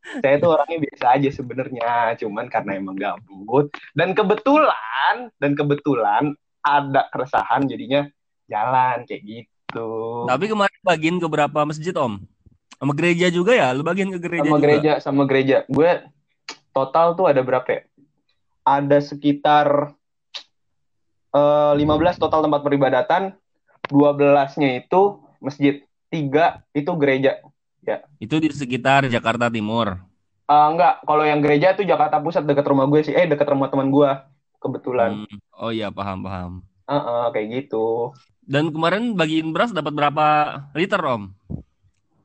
saya 0.02 0.42
tuh 0.42 0.58
orangnya 0.58 0.82
biasa 0.82 1.06
aja 1.14 1.30
sebenarnya 1.30 2.18
cuman 2.18 2.50
karena 2.50 2.72
emang 2.74 2.98
gabut 2.98 3.70
dan 3.94 4.18
kebetulan 4.18 5.30
dan 5.38 5.52
kebetulan 5.54 6.34
ada 6.66 7.06
keresahan 7.14 7.70
jadinya 7.70 8.10
jalan 8.50 9.06
kayak 9.06 9.22
gitu 9.22 10.26
Tapi 10.26 10.46
kemarin 10.50 10.80
bagiin 10.84 11.18
ke 11.22 11.28
berapa 11.32 11.60
masjid 11.64 11.96
om? 11.96 12.20
Sama 12.76 12.92
gereja 12.98 13.30
juga 13.32 13.54
ya? 13.54 13.72
Lu 13.72 13.86
bagiin 13.86 14.12
ke 14.12 14.20
gereja 14.20 14.50
sama 14.50 14.58
juga? 14.58 14.66
gereja 14.66 14.92
sama 15.00 15.24
gereja 15.30 15.58
gue 15.70 15.92
total 16.72 17.14
tuh 17.16 17.28
ada 17.28 17.44
berapa 17.44 17.68
ya? 17.68 17.82
ada 18.66 18.98
sekitar 19.02 19.94
eh 21.32 21.74
15 21.76 22.22
total 22.22 22.46
tempat 22.46 22.62
peribadatan 22.62 23.34
12-nya 23.90 24.86
itu 24.86 25.20
masjid 25.42 25.82
tiga 26.12 26.62
itu 26.72 26.92
gereja. 27.00 27.42
Itu 28.22 28.38
di 28.38 28.54
sekitar 28.54 29.10
Jakarta 29.10 29.50
Timur. 29.50 29.98
Ah, 30.46 30.68
enggak, 30.68 31.02
kalau 31.08 31.24
yang 31.24 31.40
gereja 31.40 31.72
itu 31.74 31.88
Jakarta 31.88 32.20
Pusat 32.20 32.44
dekat 32.52 32.68
rumah 32.68 32.86
gue 32.92 33.02
sih. 33.08 33.16
Eh, 33.16 33.26
dekat 33.26 33.48
rumah 33.48 33.72
teman 33.72 33.88
gue. 33.90 34.12
Kebetulan. 34.62 35.26
Hmm. 35.26 35.38
Oh 35.58 35.72
iya, 35.74 35.90
paham, 35.90 36.28
paham. 36.28 36.52
Heeh, 36.86 37.24
kayak 37.32 37.48
gitu. 37.56 38.12
Dan 38.44 38.70
kemarin 38.70 39.16
bagiin 39.16 39.56
beras 39.56 39.72
dapat 39.72 39.96
berapa 39.96 40.28
liter, 40.76 41.00
Om? 41.00 41.32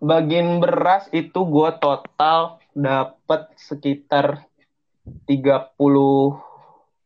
Bagian 0.03 0.59
beras 0.59 1.09
itu 1.15 1.41
gue 1.47 1.71
total 1.81 2.61
dapat 2.77 3.57
sekitar 3.57 4.45
30 5.25 5.73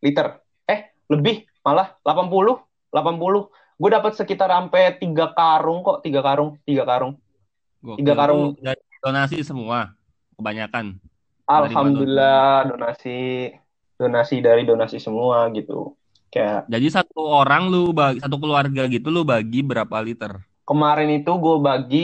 liter. 0.02 0.26
Eh, 0.66 0.90
lebih 1.06 1.46
malah 1.62 1.94
80, 2.02 2.58
80. 2.90 3.46
Gue 3.78 3.90
dapat 3.94 4.12
sekitar 4.18 4.50
sampai 4.50 4.98
3 4.98 5.30
karung 5.30 5.86
kok, 5.86 6.02
3 6.02 6.18
karung, 6.20 6.58
3 6.66 6.82
karung. 6.82 7.14
Gokil. 7.80 7.98
Tiga 8.02 8.12
karung. 8.12 8.52
Itu 8.52 8.60
dari 8.60 8.82
donasi 9.00 9.38
semua, 9.40 9.96
kebanyakan. 10.36 11.00
Alhamdulillah 11.48 12.68
donasi 12.68 13.50
donasi 13.96 14.36
dari 14.44 14.68
donasi 14.68 15.00
semua 15.00 15.48
gitu. 15.56 15.96
Kayak 16.30 16.68
Jadi 16.68 16.86
satu 16.92 17.24
orang 17.26 17.72
lu 17.72 17.90
bagi 17.90 18.20
satu 18.20 18.36
keluarga 18.38 18.86
gitu 18.86 19.08
lu 19.10 19.24
bagi 19.24 19.64
berapa 19.64 19.96
liter? 20.04 20.44
kemarin 20.70 21.10
itu 21.18 21.34
gue 21.34 21.56
bagi 21.58 22.02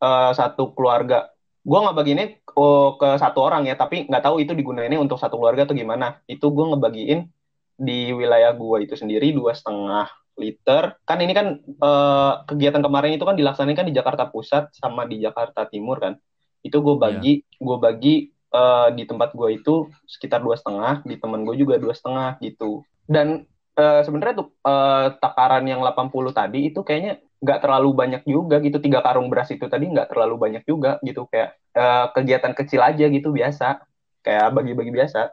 eh, 0.00 0.30
satu 0.32 0.72
keluarga. 0.72 1.28
Gue 1.68 1.78
nggak 1.84 1.96
bagiinnya 2.00 2.26
oh, 2.56 2.96
ke 2.96 3.20
satu 3.20 3.44
orang 3.44 3.68
ya, 3.68 3.76
tapi 3.76 4.08
nggak 4.08 4.24
tahu 4.24 4.40
itu 4.40 4.56
digunainnya 4.56 4.96
untuk 4.96 5.20
satu 5.20 5.36
keluarga 5.36 5.68
atau 5.68 5.76
gimana. 5.76 6.24
Itu 6.24 6.48
gue 6.48 6.64
ngebagiin 6.64 7.28
di 7.76 8.10
wilayah 8.16 8.56
gue 8.56 8.88
itu 8.88 8.96
sendiri 8.96 9.36
dua 9.36 9.52
setengah 9.52 10.08
liter. 10.40 10.96
Kan 11.04 11.20
ini 11.20 11.36
kan 11.36 11.60
eh, 11.60 12.32
kegiatan 12.48 12.80
kemarin 12.80 13.20
itu 13.20 13.28
kan 13.28 13.36
dilaksanakan 13.36 13.84
di 13.84 13.94
Jakarta 13.94 14.24
Pusat 14.32 14.72
sama 14.80 15.04
di 15.04 15.20
Jakarta 15.20 15.68
Timur 15.68 16.00
kan. 16.00 16.16
Itu 16.64 16.80
gue 16.80 16.96
bagi, 16.96 17.44
gue 17.44 17.76
bagi 17.76 18.32
eh, 18.32 18.88
di 18.96 19.04
tempat 19.04 19.36
gue 19.36 19.60
itu 19.60 19.92
sekitar 20.08 20.40
dua 20.40 20.56
setengah, 20.56 21.04
di 21.04 21.20
temen 21.20 21.44
gue 21.44 21.52
juga 21.60 21.76
dua 21.76 21.92
setengah 21.92 22.40
gitu. 22.40 22.80
Dan 23.04 23.44
eh, 23.76 24.00
sebenarnya 24.08 24.40
tuh 24.40 24.48
eh, 24.64 25.06
takaran 25.20 25.68
yang 25.68 25.84
80 25.84 26.32
tadi 26.32 26.72
itu 26.72 26.80
kayaknya 26.80 27.20
nggak 27.38 27.58
terlalu 27.62 27.90
banyak 27.94 28.22
juga 28.26 28.58
gitu 28.58 28.82
tiga 28.82 28.98
karung 28.98 29.30
beras 29.30 29.50
itu 29.54 29.62
tadi 29.70 29.86
nggak 29.86 30.10
terlalu 30.10 30.34
banyak 30.36 30.62
juga 30.66 30.98
gitu 31.06 31.30
kayak 31.30 31.54
eh, 31.74 32.06
kegiatan 32.14 32.52
kecil 32.54 32.82
aja 32.82 33.06
gitu 33.06 33.30
biasa 33.30 33.82
kayak 34.22 34.52
bagi-bagi 34.52 34.92
biasa. 34.92 35.32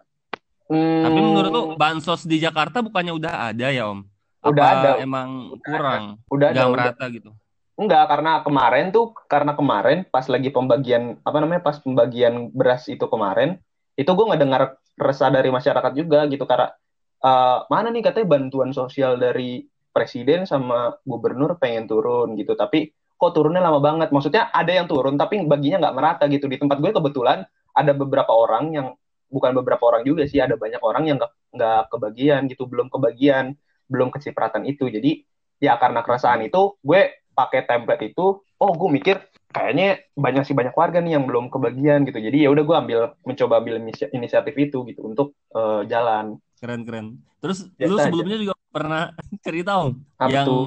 Hmm, 0.65 1.03
Tapi 1.05 1.19
menurut 1.21 1.51
lu 1.53 1.63
bansos 1.77 2.25
di 2.25 2.41
Jakarta 2.41 2.81
bukannya 2.81 3.13
udah 3.13 3.53
ada 3.53 3.69
ya, 3.69 3.85
Om? 3.85 4.01
Udah 4.49 4.63
Apa 4.65 4.77
ada. 4.81 4.91
emang 5.01 5.29
kurang? 5.61 6.03
udah 6.29 6.47
ada 6.49 6.55
Nggak 6.57 6.69
udah. 6.69 6.85
merata 6.89 7.05
gitu. 7.13 7.31
Enggak, 7.75 8.03
karena 8.07 8.31
kemarin 8.39 8.85
tuh, 8.89 9.11
karena 9.27 9.51
kemarin 9.51 10.07
pas 10.07 10.25
lagi 10.31 10.47
pembagian, 10.47 11.19
apa 11.27 11.37
namanya, 11.43 11.61
pas 11.61 11.77
pembagian 11.77 12.49
beras 12.55 12.87
itu 12.87 13.03
kemarin, 13.03 13.59
itu 13.99 14.07
gue 14.07 14.25
ngedengar 14.31 14.79
resah 14.95 15.27
dari 15.27 15.51
masyarakat 15.51 15.91
juga 15.91 16.23
gitu, 16.31 16.47
karena 16.47 16.71
eh, 17.19 17.57
mana 17.67 17.91
nih 17.91 18.01
katanya 18.05 18.27
bantuan 18.39 18.71
sosial 18.71 19.19
dari 19.19 19.67
presiden 19.95 20.43
sama 20.43 20.99
gubernur 21.07 21.55
pengen 21.55 21.87
turun 21.87 22.35
gitu, 22.35 22.53
tapi 22.59 22.91
kok 23.15 23.31
turunnya 23.31 23.63
lama 23.63 23.79
banget. 23.79 24.11
Maksudnya 24.11 24.51
ada 24.51 24.71
yang 24.75 24.91
turun, 24.91 25.15
tapi 25.15 25.39
baginya 25.47 25.87
nggak 25.87 25.95
merata 25.95 26.23
gitu. 26.27 26.51
Di 26.51 26.59
tempat 26.59 26.83
gue 26.83 26.91
kebetulan 26.91 27.47
ada 27.71 27.91
beberapa 27.95 28.31
orang 28.35 28.75
yang, 28.75 28.87
bukan 29.31 29.51
beberapa 29.55 29.83
orang 29.87 30.03
juga 30.03 30.27
sih, 30.27 30.43
ada 30.43 30.59
banyak 30.59 30.83
orang 30.83 31.03
yang 31.07 31.17
nggak 31.55 31.81
kebagian 31.91 32.51
gitu, 32.51 32.67
belum 32.67 32.91
kebagian, 32.91 33.55
belum 33.87 34.11
kecipratan 34.11 34.67
itu. 34.67 34.91
Jadi 34.91 35.23
ya 35.63 35.79
karena 35.79 36.03
keresahan 36.03 36.43
itu, 36.43 36.75
gue 36.83 37.23
pakai 37.31 37.63
template 37.63 38.11
itu, 38.11 38.43
oh 38.43 38.71
gue 38.75 38.89
mikir 38.91 39.15
kayaknya 39.55 40.03
banyak 40.19 40.43
sih 40.43 40.55
banyak 40.55 40.75
warga 40.75 40.99
nih 40.99 41.15
yang 41.15 41.23
belum 41.23 41.47
kebagian 41.47 42.03
gitu. 42.03 42.19
Jadi 42.19 42.43
ya 42.43 42.49
udah 42.51 42.63
gue 42.67 42.75
ambil 42.75 42.99
mencoba 43.23 43.63
ambil 43.63 43.75
inisi- 43.79 44.11
inisiatif 44.11 44.55
itu 44.59 44.83
gitu 44.91 45.01
untuk 45.07 45.27
eh, 45.55 45.87
jalan. 45.87 46.35
Keren 46.59 46.81
keren. 46.87 47.05
Terus 47.41 47.57
Biasa 47.77 47.91
lu 47.91 47.95
aja. 47.99 48.03
sebelumnya 48.03 48.37
juga 48.41 48.53
pernah 48.71 49.01
cerita 49.45 49.71
Om 49.83 49.93
Apa 50.19 50.29
yang 50.35 50.47
tuh? 50.47 50.61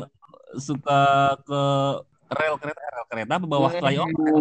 suka 0.56 1.00
ke 1.44 1.60
rel 2.38 2.54
kereta 2.60 2.80
rel 2.94 3.06
kereta 3.10 3.32
apa 3.36 3.46
bawah 3.48 3.72
flyover 3.80 4.32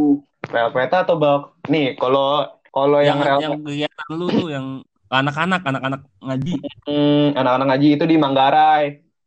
Rel 0.47 0.69
kereta 0.71 0.95
atau 1.03 1.15
bawah 1.19 1.41
nih 1.67 1.85
kalau 1.99 2.47
kalau 2.71 2.99
yang, 3.03 3.19
yang 3.19 3.27
rel 3.27 3.39
yang 3.43 3.53
kegiatan 3.67 4.09
lu 4.15 4.25
tuh 4.31 4.47
yang 4.55 4.65
anak-anak 5.11 5.61
anak-anak 5.67 6.01
ngaji 6.23 6.53
Hmm, 6.87 7.35
anak-anak 7.39 7.65
ngaji 7.69 7.87
itu 7.95 8.05
di 8.11 8.15
Manggarai. 8.23 8.83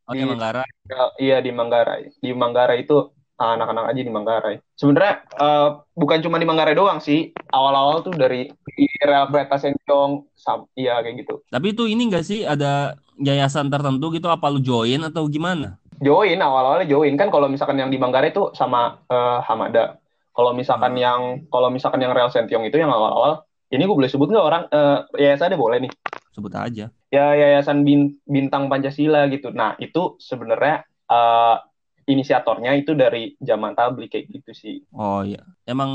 oh 0.09 0.15
Di- 0.15 0.25
Manggarai 0.31 0.71
Ya, 0.91 1.03
iya 1.23 1.37
di 1.47 1.51
Manggarai. 1.55 2.03
Di 2.25 2.29
Manggarai 2.35 2.77
itu 2.83 2.95
anak-anak 3.41 3.83
ngaji 3.89 4.03
di 4.05 4.13
Manggarai. 4.13 4.57
Sebenarnya 4.77 5.15
eh, 5.41 5.69
bukan 5.97 6.19
cuma 6.21 6.37
di 6.37 6.45
Manggarai 6.45 6.77
doang 6.77 7.01
sih. 7.01 7.33
Awal-awal 7.49 8.05
tuh 8.05 8.15
dari 8.15 8.53
kereta 9.01 9.57
Senjong, 9.57 10.29
sam, 10.37 10.69
iya 10.77 11.01
kayak 11.01 11.25
gitu. 11.25 11.35
tapi 11.49 11.73
itu 11.73 11.89
ini 11.89 12.09
enggak 12.09 12.25
sih 12.25 12.45
ada 12.45 12.95
yayasan 13.17 13.69
tertentu 13.69 14.13
gitu 14.13 14.29
apa 14.29 14.49
lu 14.49 14.61
join 14.61 15.01
atau 15.05 15.25
gimana 15.29 15.77
Join 16.01 16.41
awal-awalnya 16.41 16.89
join 16.89 17.13
kan 17.21 17.29
kalau 17.29 17.45
misalkan 17.45 17.77
yang 17.77 17.93
di 17.93 18.01
Manggarai 18.01 18.33
itu 18.33 18.53
sama 18.57 19.01
eh, 19.09 19.39
Hamada. 19.45 20.01
Kalau 20.33 20.57
misalkan 20.57 20.97
Hmm. 20.97 21.03
yang 21.03 21.21
kalau 21.53 21.69
misalkan 21.69 22.01
yang 22.01 22.17
rel 22.17 22.33
Sentiong 22.33 22.65
itu 22.65 22.81
yang 22.81 22.89
awal-awal, 22.89 23.45
ini 23.69 23.85
gue 23.85 23.97
boleh 23.97 24.09
sebut 24.09 24.33
nggak 24.33 24.47
orang 24.47 24.63
eh 24.73 24.99
yayasannya 25.21 25.59
boleh 25.61 25.79
nih. 25.85 25.93
sebut 26.31 26.55
aja 26.55 26.87
Ya 27.11 27.35
yayasan 27.35 27.83
Bin- 27.83 28.23
Bintang 28.25 28.71
Pancasila 28.71 29.27
gitu. 29.29 29.51
Nah 29.53 29.75
itu 29.77 30.17
sebenarnya 30.23 30.87
eh, 31.11 31.57
inisiatornya 32.11 32.75
itu 32.75 32.93
dari 32.93 33.39
zaman 33.39 33.79
tablik 33.79 34.11
kayak 34.11 34.27
gitu 34.29 34.51
sih. 34.53 34.77
oh 34.93 35.23
iya 35.23 35.41
emang 35.65 35.91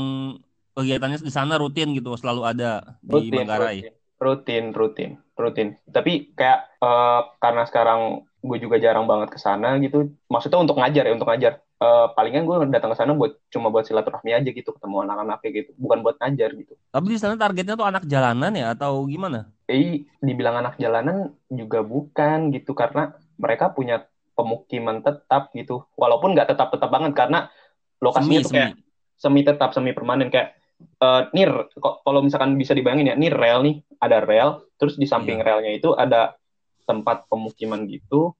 kegiatannya 0.72 1.20
di 1.20 1.32
sana 1.32 1.56
rutin 1.56 1.92
gitu 1.92 2.16
selalu 2.16 2.42
ada 2.44 2.70
di 3.00 3.28
Rutin, 3.28 3.32
Manggarai 3.44 3.78
rutin, 4.16 4.72
rutin, 4.72 5.10
rutin. 5.36 5.76
Tapi 5.92 6.32
kayak 6.32 6.80
eh, 6.80 7.20
karena 7.36 7.68
sekarang 7.68 8.00
gue 8.40 8.58
juga 8.60 8.80
jarang 8.80 9.04
banget 9.04 9.28
ke 9.28 9.38
sana 9.40 9.76
gitu. 9.76 10.08
Maksudnya 10.32 10.56
untuk 10.64 10.80
ngajar 10.80 11.04
ya, 11.04 11.12
untuk 11.12 11.28
ngajar. 11.28 11.60
Eh, 11.76 12.06
palingan 12.16 12.48
gue 12.48 12.56
datang 12.72 12.92
ke 12.92 12.96
sana 12.96 13.12
buat 13.12 13.36
cuma 13.52 13.68
buat 13.68 13.84
silaturahmi 13.84 14.32
aja 14.32 14.48
gitu, 14.48 14.72
ketemu 14.72 15.04
anak-anak 15.04 15.44
kayak 15.44 15.54
gitu. 15.60 15.70
Bukan 15.76 16.00
buat 16.00 16.16
ngajar 16.16 16.56
gitu. 16.56 16.72
tapi 16.88 17.12
di 17.12 17.20
sana 17.20 17.36
targetnya 17.36 17.76
tuh 17.76 17.84
anak 17.84 18.08
jalanan 18.08 18.52
ya 18.56 18.72
atau 18.72 19.04
gimana 19.04 19.52
Eh, 19.68 20.08
dibilang 20.24 20.64
anak 20.64 20.80
jalanan 20.80 21.36
juga 21.52 21.84
bukan 21.84 22.48
gitu 22.56 22.72
karena 22.72 23.12
mereka 23.36 23.68
punya 23.76 24.08
pemukiman 24.36 25.00
tetap 25.00 25.50
gitu. 25.56 25.82
Walaupun 25.96 26.36
nggak 26.36 26.52
tetap-tetap 26.54 26.90
banget 26.92 27.12
karena 27.16 27.48
lokasinya 28.04 28.40
semi 28.40 28.46
tuh 28.46 28.52
kayak 28.52 28.70
semi 28.70 28.84
semi 29.16 29.40
tetap, 29.42 29.70
semi 29.72 29.90
permanen 29.96 30.28
kayak 30.28 30.54
eh 30.76 31.22
nih 31.32 31.44
r- 31.48 31.72
ko- 31.80 32.04
kalau 32.04 32.20
misalkan 32.20 32.52
bisa 32.60 32.76
dibayangin 32.76 33.10
ya, 33.10 33.16
nih 33.16 33.32
rel 33.32 33.64
nih, 33.64 33.76
ada 33.96 34.20
rel, 34.20 34.60
terus 34.76 35.00
di 35.00 35.08
samping 35.08 35.40
Iya. 35.40 35.46
relnya 35.48 35.72
itu 35.72 35.96
ada 35.96 36.36
tempat 36.84 37.24
pemukiman 37.32 37.88
gitu. 37.88 38.36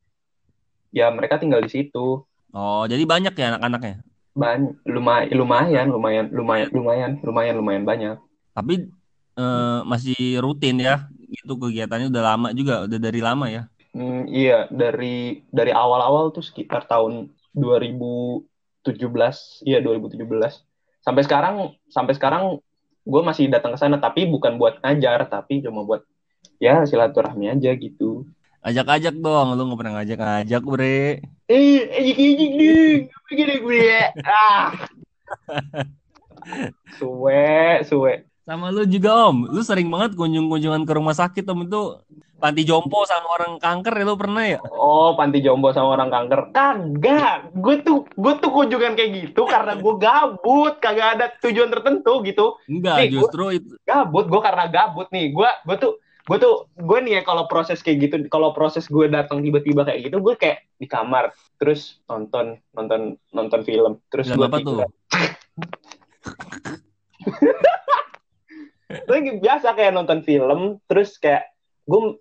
Ya 0.92 1.08
mereka 1.12 1.40
tinggal 1.40 1.60
di 1.64 1.70
situ. 1.72 2.24
oh 2.56 2.82
jadi 2.88 3.04
banyak 3.04 3.34
ya 3.36 3.52
anak-anaknya 3.52 4.00
Ban 4.36 4.76
lumayan, 4.84 5.32
lumayan, 5.32 5.86
lumayan, 5.88 6.26
lumayan, 6.28 6.68
lumayan, 6.72 7.12
lumayan, 7.24 7.54
lumayan 7.56 7.84
banyak. 7.88 8.16
Tapi 8.52 8.88
eh, 9.36 9.80
masih 9.88 10.40
rutin 10.44 10.76
ya, 10.80 11.08
gitu 11.32 11.56
kegiatannya 11.56 12.12
udah 12.12 12.22
lama 12.36 12.48
juga, 12.52 12.84
udah 12.84 12.98
dari 13.00 13.20
lama 13.24 13.48
ya. 13.48 13.64
Iya, 14.26 14.66
dari 14.68 15.47
dari 15.49 15.73
awal-awal 15.73 16.35
tuh 16.35 16.42
sekitar 16.42 16.90
tahun 16.90 17.30
2017, 17.54 18.42
iya 19.64 19.78
2017. 19.80 20.26
Sampai 21.00 21.23
sekarang, 21.23 21.78
sampai 21.87 22.14
sekarang 22.18 22.59
gue 23.06 23.23
masih 23.23 23.47
datang 23.47 23.73
ke 23.75 23.78
sana, 23.78 24.02
tapi 24.02 24.26
bukan 24.26 24.59
buat 24.59 24.83
ngajar, 24.83 25.30
tapi 25.30 25.62
cuma 25.62 25.87
buat 25.87 26.02
ya 26.59 26.83
silaturahmi 26.83 27.54
aja 27.54 27.71
gitu. 27.78 28.26
Ajak-ajak 28.66 29.14
dong, 29.23 29.54
lu 29.54 29.62
nggak 29.71 29.78
pernah 29.78 29.95
ngajak-ngajak, 30.02 30.62
bre. 30.66 31.23
Eh, 31.47 31.87
ejik-ejik 31.87 32.50
ding, 32.59 33.00
begini 33.30 33.54
gue. 33.62 34.11
Ah. 34.26 34.75
Suwe, 36.99 37.83
suwe. 37.87 38.26
Sama 38.47 38.71
lu 38.71 38.87
juga 38.87 39.30
om, 39.30 39.50
lu 39.50 39.62
sering 39.66 39.90
banget 39.90 40.14
kunjung-kunjungan 40.14 40.87
ke 40.87 40.92
rumah 40.95 41.14
sakit 41.14 41.42
om 41.50 41.66
itu 41.66 41.83
panti 42.37 42.62
jompo 42.69 43.09
sama 43.09 43.26
orang 43.40 43.57
kanker 43.57 44.05
lu 44.05 44.14
pernah 44.14 44.45
ya? 44.45 44.59
Oh, 44.69 45.16
panti 45.16 45.40
jompo 45.40 45.73
sama 45.73 45.97
orang 45.97 46.12
kanker. 46.12 46.52
Kagak. 46.52 47.50
Gue 47.57 47.81
tuh 47.81 48.05
gue 48.12 48.33
tuh 48.38 48.50
kunjungan 48.52 48.93
kayak 48.93 49.11
gitu 49.12 49.49
karena 49.49 49.75
gue 49.76 49.95
gabut, 49.97 50.76
kagak 50.78 51.16
ada 51.16 51.26
tujuan 51.40 51.73
tertentu 51.73 52.21
gitu. 52.23 52.61
Enggak, 52.69 52.97
Nih, 53.00 53.09
gua- 53.09 53.14
justru 53.25 53.45
itu 53.57 53.73
Gabut, 53.88 54.26
gue 54.28 54.40
karena 54.45 54.64
gabut 54.69 55.09
nih. 55.11 55.33
Gue 55.33 55.49
gue 55.49 55.76
tuh 55.81 55.93
gue 56.26 56.38
tuh 56.43 56.55
gue 56.75 56.99
nih 57.07 57.12
ya 57.19 57.23
kalau 57.23 57.47
proses 57.47 57.78
kayak 57.81 57.99
gitu, 58.11 58.14
kalau 58.26 58.50
proses 58.50 58.90
gue 58.90 59.07
datang 59.07 59.40
tiba-tiba 59.47 59.87
kayak 59.87 60.11
gitu, 60.11 60.19
gue 60.19 60.35
kayak 60.35 60.66
di 60.76 60.90
kamar 60.90 61.31
terus 61.57 62.02
nonton 62.11 62.59
nonton 62.75 63.14
nonton 63.31 63.61
film, 63.62 64.02
terus 64.11 64.28
gue 64.28 64.45
apa 64.45 64.59
tuh? 64.61 64.83
Gue 68.87 69.19
biasa 69.43 69.75
kayak 69.75 69.99
nonton 69.99 70.23
film, 70.23 70.78
terus 70.87 71.19
kayak 71.19 71.50
gue 71.87 72.19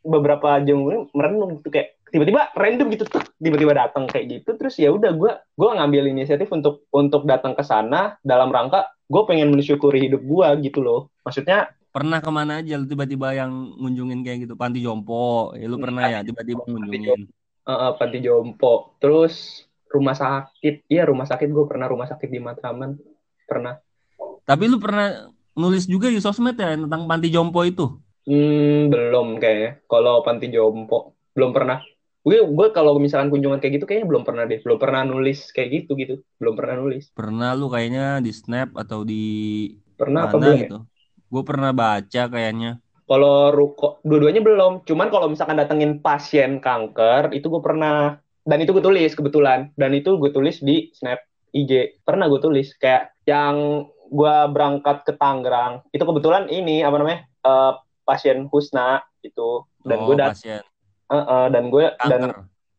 beberapa 0.00 0.60
jam 0.64 0.80
kemudian 0.80 1.08
merenung 1.12 1.60
tuh 1.60 1.70
kayak 1.72 1.96
tiba-tiba 2.10 2.50
random 2.58 2.90
gitu 2.90 3.04
tuh 3.06 3.22
tiba-tiba 3.38 3.72
datang 3.76 4.10
kayak 4.10 4.40
gitu 4.40 4.58
terus 4.58 4.74
ya 4.80 4.90
udah 4.90 5.14
gue 5.14 5.32
gue 5.54 5.68
ngambil 5.70 6.10
inisiatif 6.10 6.50
untuk 6.50 6.84
untuk 6.90 7.24
datang 7.24 7.54
ke 7.54 7.62
sana 7.62 8.18
dalam 8.26 8.50
rangka 8.50 8.90
gue 9.06 9.22
pengen 9.26 9.54
mensyukuri 9.54 10.10
hidup 10.10 10.22
gue 10.22 10.48
gitu 10.66 10.82
loh 10.82 11.10
maksudnya 11.22 11.70
Pernah 11.90 12.22
ke 12.22 12.30
mana 12.30 12.62
aja 12.62 12.78
lu 12.78 12.86
tiba-tiba 12.86 13.34
yang 13.34 13.50
ngunjungin 13.74 14.22
kayak 14.22 14.46
gitu? 14.46 14.54
Panti 14.54 14.78
Jompo. 14.78 15.50
Ya, 15.58 15.66
lu 15.66 15.74
pernah 15.74 16.06
ya 16.06 16.22
tiba-tiba 16.22 16.62
ngunjungin. 16.62 17.26
eh, 17.66 17.92
panti 17.98 18.22
jompo 18.22 18.94
terus 19.02 19.66
rumah 19.90 20.14
sakit 20.14 20.86
iya 20.86 21.02
rumah 21.02 21.26
sakit 21.26 21.50
gue 21.50 21.66
pernah 21.66 21.90
rumah 21.90 22.06
sakit 22.06 22.30
di 22.30 22.38
Matraman 22.38 22.94
pernah 23.42 23.74
Tapi 24.46 24.70
lu 24.70 24.78
pernah 24.78 25.30
nulis 25.58 25.86
juga 25.86 26.06
di 26.10 26.22
sosmed 26.22 26.54
ya 26.54 26.74
tentang 26.78 27.06
Panti 27.10 27.28
Jompo 27.30 27.62
itu? 27.66 27.98
Hmm, 28.30 28.94
belum 28.94 29.42
kayaknya 29.42 29.82
kalau 29.90 30.22
panti 30.22 30.46
jompo 30.54 31.18
belum 31.34 31.50
pernah 31.50 31.82
gue 32.20 32.36
gue 32.36 32.66
kalau 32.70 33.00
misalkan 33.00 33.32
kunjungan 33.32 33.58
kayak 33.58 33.80
gitu 33.80 33.84
kayaknya 33.88 34.06
belum 34.06 34.22
pernah 34.22 34.44
deh 34.46 34.60
belum 34.62 34.78
pernah 34.78 35.02
nulis 35.08 35.50
kayak 35.50 35.68
gitu 35.82 35.98
gitu 35.98 36.14
belum 36.38 36.54
pernah 36.54 36.78
nulis 36.78 37.10
Pernah 37.16 37.56
lu 37.56 37.72
kayaknya 37.72 38.20
di 38.22 38.30
Snap 38.30 38.76
atau 38.76 39.02
di 39.02 39.24
pernah 40.00 40.28
apa 40.28 40.36
mana 40.36 40.44
belum 40.46 40.56
ya? 40.56 40.62
gitu? 40.68 40.78
Gue 41.30 41.42
pernah 41.46 41.70
baca 41.70 42.22
kayaknya. 42.26 42.82
Kalau 43.06 43.54
ruko, 43.54 44.02
dua-duanya 44.02 44.42
belum. 44.42 44.82
Cuman 44.82 45.10
kalau 45.14 45.30
misalkan 45.30 45.58
datengin 45.58 46.02
pasien 46.02 46.58
kanker, 46.58 47.30
itu 47.30 47.46
gue 47.46 47.62
pernah. 47.62 48.18
Dan 48.42 48.58
itu 48.62 48.74
gue 48.74 48.82
tulis 48.82 49.14
kebetulan. 49.14 49.70
Dan 49.78 49.94
itu 49.94 50.18
gue 50.18 50.30
tulis 50.34 50.58
di 50.58 50.90
Snap 50.90 51.22
IG. 51.54 52.02
Pernah 52.02 52.26
gue 52.26 52.40
tulis. 52.42 52.74
Kayak 52.78 53.14
yang 53.26 53.86
gue 54.10 54.36
berangkat 54.50 55.06
ke 55.06 55.14
Tangerang. 55.14 55.86
Itu 55.94 56.02
kebetulan 56.02 56.50
ini, 56.50 56.82
apa 56.82 56.96
namanya, 56.98 57.20
eh, 57.46 57.72
pasien 58.04 58.48
Husna 58.50 59.00
itu. 59.22 59.64
Dan 59.82 59.98
Oh, 59.98 60.06
gue 60.08 60.16
dat 60.20 60.36
eh, 60.44 60.60
eh, 61.14 61.46
dan 61.52 61.64
gue 61.72 61.84
dan 62.10 62.22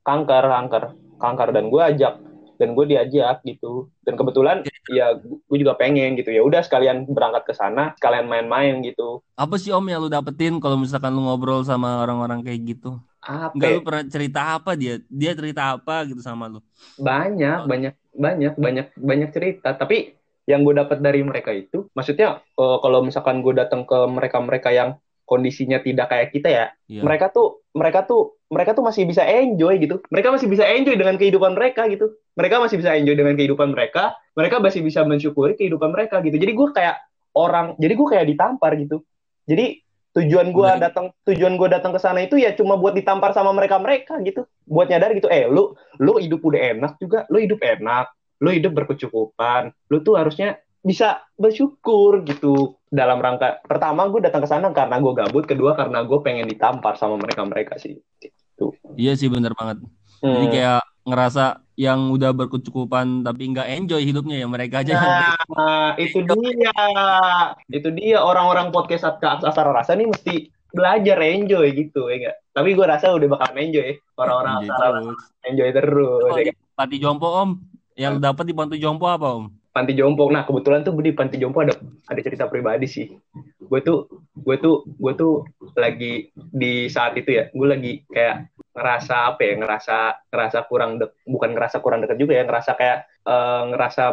kanker. 0.08 0.46
kanker, 0.48 0.84
kanker. 1.18 1.50
Dan 1.56 1.66
gue 1.74 1.82
ajak. 1.82 2.14
Dan 2.62 2.78
gue 2.78 2.86
diajak 2.86 3.42
gitu. 3.42 3.90
Dan 4.06 4.14
kebetulan 4.20 4.62
ya 4.90 5.18
gue 5.18 5.58
juga 5.58 5.74
pengen 5.78 6.14
gitu. 6.20 6.30
Ya 6.30 6.42
udah 6.46 6.62
sekalian 6.62 7.10
berangkat 7.10 7.44
ke 7.50 7.54
sana, 7.58 7.94
sekalian 7.98 8.30
main-main 8.30 8.82
gitu. 8.86 9.26
Apa 9.36 9.58
sih 9.58 9.74
Om 9.74 9.86
yang 9.90 10.02
lu 10.06 10.10
dapetin 10.14 10.62
kalau 10.62 10.78
misalkan 10.78 11.14
lu 11.14 11.26
ngobrol 11.26 11.66
sama 11.66 12.06
orang-orang 12.06 12.46
kayak 12.46 12.62
gitu? 12.78 13.02
Apa? 13.22 13.54
Enggak 13.54 13.70
ya? 13.70 13.76
lu 13.78 13.82
pernah 13.82 14.04
cerita 14.06 14.42
apa 14.56 14.72
dia? 14.78 14.94
Dia 15.10 15.32
cerita 15.34 15.62
apa 15.74 16.06
gitu 16.06 16.22
sama 16.22 16.46
lu? 16.50 16.62
banyak 17.00 17.60
banyak 17.72 17.94
banyak 18.16 18.54
banyak 18.60 18.88
banyak 19.10 19.30
cerita 19.36 19.70
tapi 19.76 20.16
yang 20.50 20.62
gue 20.66 20.74
dapat 20.76 21.00
dari 21.00 21.22
mereka 21.24 21.52
itu 21.56 21.88
maksudnya 21.96 22.28
eh, 22.44 22.78
kalau 22.84 23.00
misalkan 23.06 23.40
gue 23.46 23.54
datang 23.56 23.82
ke 23.90 23.98
mereka-mereka 24.10 24.70
yang 24.74 24.90
kondisinya 25.32 25.80
tidak 25.80 26.12
kayak 26.12 26.36
kita 26.36 26.50
ya 26.52 26.66
Iya. 26.92 27.08
mereka 27.08 27.32
tuh 27.32 27.64
mereka 27.72 28.04
tuh 28.04 28.36
mereka 28.52 28.76
tuh 28.76 28.84
masih 28.84 29.08
bisa 29.08 29.24
enjoy 29.24 29.80
gitu. 29.80 30.04
Mereka 30.12 30.28
masih 30.28 30.52
bisa 30.52 30.68
enjoy 30.68 31.00
dengan 31.00 31.16
kehidupan 31.16 31.56
mereka 31.56 31.88
gitu. 31.88 32.12
Mereka 32.36 32.60
masih 32.60 32.84
bisa 32.84 32.92
enjoy 33.00 33.16
dengan 33.16 33.40
kehidupan 33.40 33.72
mereka. 33.72 34.12
Mereka 34.36 34.60
masih 34.60 34.84
bisa 34.84 35.08
mensyukuri 35.08 35.56
kehidupan 35.56 35.96
mereka 35.96 36.20
gitu. 36.20 36.36
Jadi 36.36 36.52
gue 36.52 36.68
kayak 36.76 37.00
orang 37.32 37.80
jadi 37.80 37.96
gue 37.96 38.08
kayak 38.12 38.28
ditampar 38.28 38.76
gitu. 38.76 39.08
Jadi 39.48 39.80
tujuan 40.12 40.52
gue 40.52 40.70
datang 40.84 41.16
tujuan 41.24 41.56
gue 41.56 41.68
datang 41.72 41.96
ke 41.96 42.00
sana 42.04 42.28
itu 42.28 42.36
ya 42.36 42.52
cuma 42.52 42.76
buat 42.76 42.92
ditampar 42.92 43.32
sama 43.32 43.56
mereka 43.56 43.80
mereka 43.80 44.20
gitu. 44.20 44.44
Buat 44.68 44.92
nyadar 44.92 45.16
gitu 45.16 45.32
eh 45.32 45.48
lu 45.48 45.72
lu 46.04 46.20
hidup 46.20 46.44
udah 46.44 46.76
enak 46.76 47.00
juga. 47.00 47.24
Lu 47.32 47.40
hidup 47.40 47.64
enak. 47.64 48.12
Lu 48.44 48.52
hidup 48.52 48.76
berkecukupan. 48.76 49.72
Lu 49.88 50.04
tuh 50.04 50.20
harusnya 50.20 50.60
bisa 50.82 51.22
bersyukur 51.38 52.26
gitu 52.26 52.76
dalam 52.90 53.22
rangka 53.22 53.62
pertama 53.64 54.10
gue 54.10 54.26
datang 54.26 54.42
ke 54.42 54.50
sana 54.50 54.74
karena 54.74 54.98
gue 54.98 55.14
gabut 55.14 55.46
kedua 55.46 55.78
karena 55.78 56.02
gue 56.02 56.20
pengen 56.20 56.50
ditampar 56.50 56.98
sama 56.98 57.16
mereka 57.22 57.46
mereka 57.46 57.78
sih 57.78 58.02
Iya 58.94 59.18
sih 59.18 59.26
bener 59.26 59.58
banget. 59.58 59.82
Jadi 60.22 60.46
Hmm. 60.46 60.54
kayak 60.54 60.82
ngerasa 61.02 61.46
yang 61.74 62.14
udah 62.14 62.30
berkecukupan 62.30 63.26
tapi 63.26 63.50
nggak 63.50 63.74
enjoy 63.74 64.06
hidupnya 64.06 64.38
ya 64.38 64.46
mereka 64.46 64.86
aja 64.86 64.92
yang 64.94 65.06
Nah, 65.50 65.98
itu 65.98 66.22
dia 66.22 66.70
itu 67.74 67.90
dia 67.90 68.22
orang-orang 68.22 68.70
podcast 68.70 69.18
Aksara 69.18 69.74
Rasa 69.74 69.98
nih 69.98 70.06
mesti 70.06 70.54
belajar 70.70 71.18
enjoy 71.26 71.74
gitu 71.74 72.06
ya 72.06 72.16
enggak 72.22 72.36
tapi 72.54 72.78
gue 72.78 72.86
rasa 72.86 73.18
udah 73.18 73.28
bakal 73.34 73.50
enjoy 73.58 73.98
orang-orang 74.14 74.62
enjoy 74.62 74.78
terus. 74.78 75.18
enjoy 75.42 75.70
terus 75.74 76.22
Oh, 76.22 76.38
ya 76.38 76.46
di 76.46 76.54
Panti 76.78 76.98
Jompo 77.02 77.28
Om, 77.34 77.50
yang 77.98 78.14
lu 78.16 78.22
dapat 78.22 78.46
di 78.46 78.54
Panti 78.54 78.78
Jompo 78.78 79.10
apa 79.10 79.42
Om? 79.42 79.46
Panti 79.72 79.96
Jompo. 79.96 80.28
Nah, 80.28 80.44
kebetulan 80.44 80.84
tuh 80.84 80.94
di 81.00 81.16
Panti 81.16 81.40
Jompo 81.40 81.64
ada 81.64 81.74
ada 82.12 82.20
cerita 82.20 82.52
pribadi 82.52 82.88
sih. 82.92 83.08
Gue 83.64 83.80
tuh 83.80 84.08
gue 84.36 84.56
tuh 84.60 84.84
gue 85.00 85.14
tuh 85.16 85.48
lagi 85.80 86.28
di 86.36 86.92
saat 86.92 87.16
itu 87.16 87.40
ya, 87.40 87.48
gue 87.48 87.68
lagi 87.68 88.04
kayak 88.12 88.52
ngerasa 88.76 89.36
apa 89.36 89.42
ya, 89.48 89.54
ngerasa 89.56 89.98
ngerasa 90.28 90.58
kurang 90.68 91.00
dek, 91.00 91.12
bukan 91.24 91.56
ngerasa 91.56 91.80
kurang 91.80 92.04
deket 92.04 92.20
juga 92.20 92.34
ya, 92.36 92.44
ngerasa 92.44 92.72
kayak 92.76 92.98
eh, 93.24 93.64
ngerasa 93.72 94.04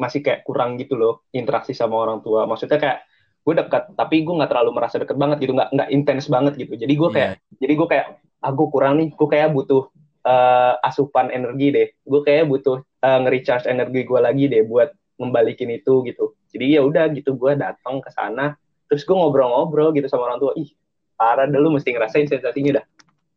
masih 0.00 0.24
kayak 0.24 0.40
kurang 0.46 0.80
gitu 0.80 0.94
loh 0.96 1.26
interaksi 1.34 1.74
sama 1.74 1.98
orang 1.98 2.22
tua. 2.22 2.46
Maksudnya 2.46 2.78
kayak 2.78 2.98
gue 3.42 3.54
dekat, 3.58 3.94
tapi 3.94 4.22
gue 4.22 4.34
nggak 4.38 4.50
terlalu 4.50 4.70
merasa 4.74 5.02
deket 5.02 5.18
banget 5.18 5.38
gitu, 5.42 5.52
nggak 5.54 5.70
nggak 5.74 5.88
intens 5.90 6.30
banget 6.30 6.54
gitu. 6.62 6.78
Jadi 6.78 6.94
gue 6.94 7.10
kayak 7.10 7.30
jadi 7.58 7.72
gue 7.74 7.88
kayak 7.90 8.06
aku 8.38 8.70
kurang 8.70 9.02
nih, 9.02 9.10
gue 9.10 9.28
kayak 9.30 9.50
butuh 9.50 9.90
eh, 10.22 10.74
asupan 10.86 11.34
energi 11.34 11.74
deh. 11.74 11.88
Gue 12.06 12.22
kayak 12.22 12.46
butuh 12.46 12.86
eh, 13.06 13.18
nge-recharge 13.22 13.70
energi 13.70 14.02
gue 14.02 14.18
lagi 14.18 14.50
deh 14.50 14.66
buat 14.66 14.90
ngembalikin 15.22 15.70
itu 15.70 16.02
gitu. 16.04 16.34
Jadi 16.50 16.74
ya 16.76 16.82
udah 16.82 17.06
gitu 17.14 17.38
gue 17.38 17.54
datang 17.54 18.02
ke 18.02 18.10
sana, 18.10 18.58
terus 18.90 19.06
gue 19.06 19.14
ngobrol-ngobrol 19.14 19.94
gitu 19.94 20.10
sama 20.10 20.26
orang 20.26 20.42
tua. 20.42 20.52
Ih, 20.58 20.74
parah 21.14 21.46
dulu 21.46 21.78
mesti 21.78 21.94
ngerasain 21.94 22.26
sensasinya 22.26 22.82
dah. 22.82 22.84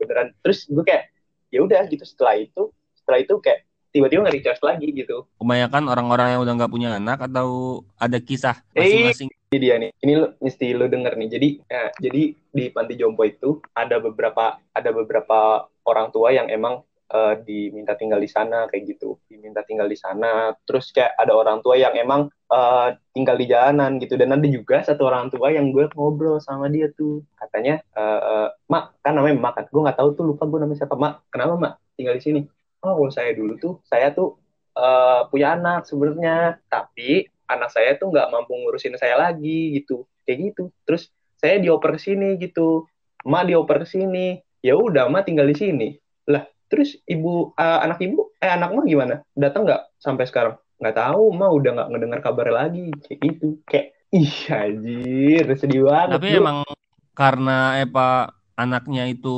Beneran. 0.01 0.33
Terus 0.41 0.65
gue 0.65 0.83
kayak 0.83 1.13
ya 1.53 1.61
udah 1.61 1.85
gitu 1.87 2.03
setelah 2.03 2.35
itu, 2.41 2.73
setelah 2.97 3.19
itu 3.21 3.37
kayak 3.39 3.69
tiba-tiba 3.89 4.21
nge-recharge 4.25 4.61
lagi 4.61 4.87
gitu. 4.93 5.25
Kebanyakan 5.41 5.83
orang-orang 5.89 6.37
yang 6.37 6.41
udah 6.45 6.53
nggak 6.61 6.71
punya 6.71 6.89
anak 6.97 7.25
atau 7.25 7.81
ada 7.97 8.17
kisah 8.21 8.61
masing-masing. 8.73 9.29
Ini 9.49 9.57
dia 9.57 9.75
nih. 9.81 9.91
Ini 9.97 10.13
lu, 10.13 10.27
mesti 10.37 10.67
lu 10.77 10.85
denger 10.85 11.17
nih. 11.17 11.29
Jadi 11.33 11.49
ya, 11.65 11.83
jadi 11.97 12.21
di 12.37 12.65
panti 12.69 12.93
jompo 12.93 13.25
itu 13.25 13.57
ada 13.73 13.97
beberapa 13.97 14.61
ada 14.77 14.89
beberapa 14.93 15.65
orang 15.89 16.13
tua 16.13 16.29
yang 16.29 16.53
emang 16.53 16.85
eh, 17.09 17.35
diminta 17.43 17.93
tinggal 17.97 18.21
di 18.21 18.29
sana 18.29 18.69
kayak 18.69 18.95
gitu. 18.95 19.19
Diminta 19.27 19.65
tinggal 19.65 19.89
di 19.89 19.97
sana. 19.97 20.53
Terus 20.63 20.93
kayak 20.95 21.17
ada 21.17 21.33
orang 21.35 21.59
tua 21.65 21.75
yang 21.75 21.93
emang 21.97 22.29
eh, 22.29 22.87
tinggal 23.13 23.35
di 23.35 23.45
jalanan 23.49 23.97
gitu. 24.01 24.15
Dan 24.15 24.33
ada 24.33 24.47
juga 24.47 24.81
satu 24.85 25.09
orang 25.09 25.33
tua 25.33 25.51
yang 25.53 25.73
gue 25.73 25.89
ngobrol 25.97 26.37
sama 26.41 26.69
dia 26.69 26.89
tuh. 26.93 27.25
Katanya, 27.37 27.81
eh, 27.81 28.21
eh, 28.21 28.49
Mak, 28.69 29.03
kan 29.03 29.13
namanya 29.17 29.37
Mak 29.41 29.53
kan. 29.57 29.65
Gue 29.73 29.81
nggak 29.85 29.97
tahu 29.99 30.09
tuh 30.17 30.25
lupa 30.29 30.45
gue 30.47 30.59
namanya 30.61 30.85
siapa. 30.85 30.95
Mak, 30.95 31.33
kenapa 31.33 31.53
Mak 31.57 31.73
tinggal 31.97 32.15
di 32.17 32.23
sini? 32.23 32.41
Oh, 32.79 32.95
kalau 32.95 33.11
saya 33.11 33.35
dulu 33.35 33.59
tuh, 33.59 33.73
saya 33.85 34.13
tuh 34.15 34.39
eh, 34.77 35.21
punya 35.33 35.57
anak 35.57 35.89
sebenarnya. 35.89 36.61
Tapi 36.71 37.27
anak 37.49 37.69
saya 37.73 37.97
tuh 37.97 38.13
nggak 38.13 38.29
mampu 38.29 38.53
ngurusin 38.53 38.95
saya 38.95 39.17
lagi 39.17 39.81
gitu 39.81 40.05
kayak 40.23 40.53
gitu 40.53 40.69
terus 40.85 41.09
saya 41.41 41.57
dioper 41.57 41.97
ke 41.97 42.01
sini 42.05 42.37
gitu 42.37 42.85
emak 43.25 43.49
dioper 43.49 43.81
ke 43.81 43.87
sini 43.89 44.37
ya 44.61 44.77
udah 44.77 45.09
emak 45.09 45.25
tinggal 45.25 45.49
di 45.49 45.57
sini 45.57 45.87
lah 46.29 46.45
terus 46.69 46.89
ibu 47.09 47.51
eh, 47.57 47.79
anak 47.85 47.99
ibu 48.05 48.31
eh 48.39 48.51
anak 48.57 48.69
emak 48.73 48.85
gimana? 48.87 49.15
Datang 49.35 49.61
nggak 49.67 49.81
sampai 49.99 50.25
sekarang? 50.29 50.55
Nggak 50.79 50.95
tahu 50.95 51.23
emak 51.35 51.51
udah 51.57 51.69
nggak 51.75 51.89
ngedengar 51.91 52.19
kabar 52.23 52.47
lagi 52.53 52.85
kayak 53.05 53.19
gitu. 53.25 53.47
Kayak 53.67 53.87
ih 54.09 54.35
anjir 54.49 55.45
sedih 55.59 55.81
banget 55.89 56.19
Tapi 56.21 56.27
Lu- 56.33 56.41
emang 56.41 56.57
karena 57.13 57.57
Epa 57.83 58.33
anaknya 58.57 59.03
itu 59.11 59.37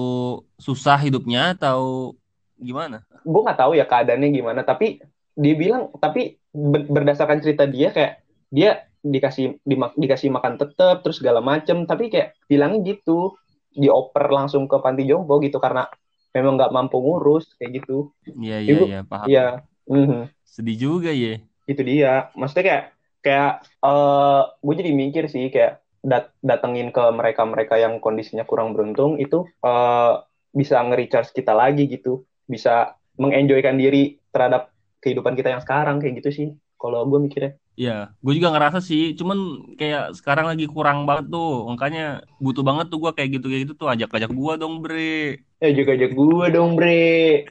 susah 0.57 0.97
hidupnya 1.01 1.57
atau 1.57 2.13
gimana? 2.61 3.03
gue 3.21 3.41
nggak 3.45 3.59
tahu 3.59 3.71
ya 3.77 3.85
keadaannya 3.85 4.29
gimana 4.33 4.61
tapi 4.65 4.97
dia 5.37 5.53
bilang 5.53 5.93
tapi 6.01 6.41
ber- 6.51 6.89
berdasarkan 6.89 7.39
cerita 7.43 7.69
dia 7.69 7.93
kayak 7.93 8.13
dia 8.49 8.81
dikasih 9.01 9.61
dimak- 9.65 9.97
dikasih 9.97 10.29
makan 10.29 10.57
tetep 10.61 11.01
terus 11.01 11.17
segala 11.21 11.41
macem 11.41 11.85
tapi 11.89 12.09
kayak 12.13 12.37
bilangnya 12.49 12.97
gitu. 12.97 13.33
Dioper 13.71 14.27
langsung 14.35 14.67
ke 14.67 14.77
panti 14.83 15.07
jompo 15.07 15.39
gitu 15.39 15.55
karena 15.55 15.87
memang 16.31 16.55
nggak 16.59 16.73
mampu 16.73 16.97
ngurus 16.99 17.55
kayak 17.59 17.83
gitu 17.83 18.11
Iya 18.39 18.57
iya 18.63 18.77
iya 18.87 18.99
paham. 19.03 19.27
iya 19.27 19.45
mhm. 19.87 20.31
Sedih 20.43 20.75
juga 20.75 21.11
ya. 21.11 21.39
itu 21.69 21.81
dia 21.87 22.27
maksudnya 22.35 22.65
kayak 22.67 22.83
kayak 23.21 23.51
eh 23.85 24.41
gue 24.59 24.75
jadi 24.75 24.91
mikir 24.91 25.23
sih 25.31 25.47
kayak 25.47 25.79
dat 26.01 26.33
datengin 26.41 26.89
ke 26.89 27.03
mereka 27.13 27.45
mereka 27.45 27.77
yang 27.77 28.01
kondisinya 28.01 28.43
kurang 28.43 28.73
beruntung 28.73 29.21
itu 29.21 29.45
eh 29.61 30.13
bisa 30.51 30.81
nge-recharge 30.83 31.31
kita 31.31 31.53
lagi 31.55 31.87
gitu 31.87 32.25
bisa 32.43 32.97
mengenjoykan 33.15 33.77
diri 33.79 34.19
terhadap 34.33 34.73
kehidupan 34.99 35.37
kita 35.37 35.53
yang 35.55 35.63
sekarang 35.63 36.01
kayak 36.01 36.19
gitu 36.19 36.29
sih 36.33 36.47
kalau 36.75 37.05
gue 37.07 37.21
mikirnya 37.21 37.55
Iya, 37.79 38.11
gue 38.19 38.33
juga 38.35 38.51
ngerasa 38.51 38.79
sih. 38.83 39.15
Cuman 39.15 39.37
kayak 39.79 40.13
sekarang 40.19 40.45
lagi 40.51 40.67
kurang 40.67 41.07
banget 41.07 41.31
tuh. 41.31 41.71
Makanya 41.71 42.21
butuh 42.43 42.63
banget 42.67 42.91
tuh 42.91 42.99
gue 42.99 43.11
kayak 43.15 43.29
gitu 43.39 43.45
kayak 43.47 43.61
gitu 43.67 43.73
tuh 43.79 43.87
ajak-ajak 43.89 44.31
gue 44.31 44.53
dong, 44.59 44.83
Bre. 44.83 45.39
ya 45.61 45.69
juga 45.77 45.93
aja 45.93 46.07
gue 46.09 46.45
dong 46.49 46.73
bre 46.73 47.45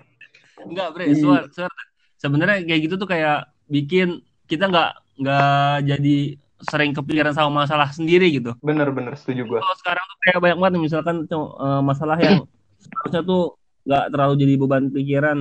Enggak, 0.61 0.89
Bre. 0.93 1.05
Suar, 1.17 1.49
suar. 1.55 1.73
Sebenarnya 2.21 2.61
kayak 2.69 2.81
gitu 2.85 2.95
tuh 3.01 3.09
kayak 3.09 3.49
bikin 3.71 4.21
kita 4.45 4.69
nggak 4.69 4.91
nggak 5.21 5.77
jadi 5.89 6.17
sering 6.61 6.93
kepikiran 6.93 7.33
sama 7.33 7.65
masalah 7.65 7.89
sendiri 7.89 8.29
gitu. 8.37 8.53
bener-bener 8.61 9.17
setuju 9.17 9.49
gue 9.49 9.59
Kalau 9.65 9.77
sekarang 9.81 10.05
tuh 10.05 10.19
kayak 10.21 10.39
banyak 10.45 10.59
banget 10.61 10.75
misalkan 10.85 11.17
tuh, 11.25 11.57
eh, 11.57 11.81
masalah 11.81 12.19
yang 12.21 12.45
seharusnya 12.77 13.23
tuh 13.25 13.43
nggak 13.89 14.05
terlalu 14.13 14.35
jadi 14.45 14.55
beban 14.61 14.85
pikiran 14.93 15.39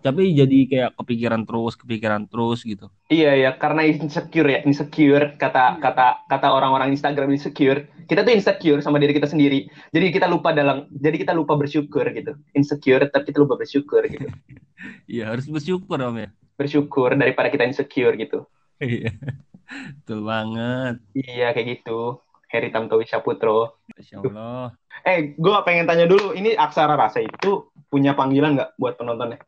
tapi 0.00 0.32
jadi 0.32 0.58
kayak 0.68 0.90
kepikiran 0.96 1.42
terus 1.44 1.74
kepikiran 1.76 2.24
terus 2.28 2.64
gitu 2.64 2.88
Iya 3.06 3.38
ya, 3.38 3.50
karena 3.54 3.86
insecure 3.86 4.48
ya, 4.50 4.60
insecure 4.66 5.38
kata 5.38 5.78
kata 5.78 6.26
kata 6.26 6.48
orang-orang 6.50 6.90
Instagram 6.90 7.30
insecure. 7.30 7.86
Kita 8.10 8.26
tuh 8.26 8.34
insecure 8.34 8.82
sama 8.82 8.98
diri 8.98 9.14
kita 9.14 9.30
sendiri. 9.30 9.70
Jadi 9.94 10.10
kita 10.10 10.26
lupa 10.26 10.50
dalam, 10.50 10.90
jadi 10.90 11.14
kita 11.14 11.30
lupa 11.30 11.54
bersyukur 11.54 12.02
gitu. 12.10 12.34
Insecure 12.50 13.06
tapi 13.06 13.30
kita 13.30 13.46
lupa 13.46 13.54
bersyukur 13.54 14.02
gitu. 14.10 14.26
iya 15.12 15.30
harus 15.30 15.46
bersyukur 15.46 16.02
om 16.02 16.18
ya 16.18 16.34
Bersyukur 16.58 17.14
daripada 17.14 17.46
kita 17.46 17.62
insecure 17.62 18.18
gitu. 18.18 18.42
iya 18.82 19.14
betul 20.02 20.26
banget 20.26 20.98
Iya 21.14 21.54
kayak 21.54 21.66
gitu. 21.82 22.18
Heri 22.50 22.70
Tamtowi 22.74 23.06
Saputro. 23.06 23.82
Masya 23.94 24.22
Allah 24.22 24.74
Eh, 25.04 25.36
gue 25.36 25.56
pengen 25.62 25.84
tanya 25.84 26.08
dulu, 26.08 26.32
ini 26.32 26.56
Aksara 26.56 26.96
Rasa 26.96 27.20
itu 27.20 27.68
punya 27.86 28.16
panggilan 28.16 28.56
nggak 28.56 28.80
buat 28.80 28.96
penontonnya? 28.96 29.38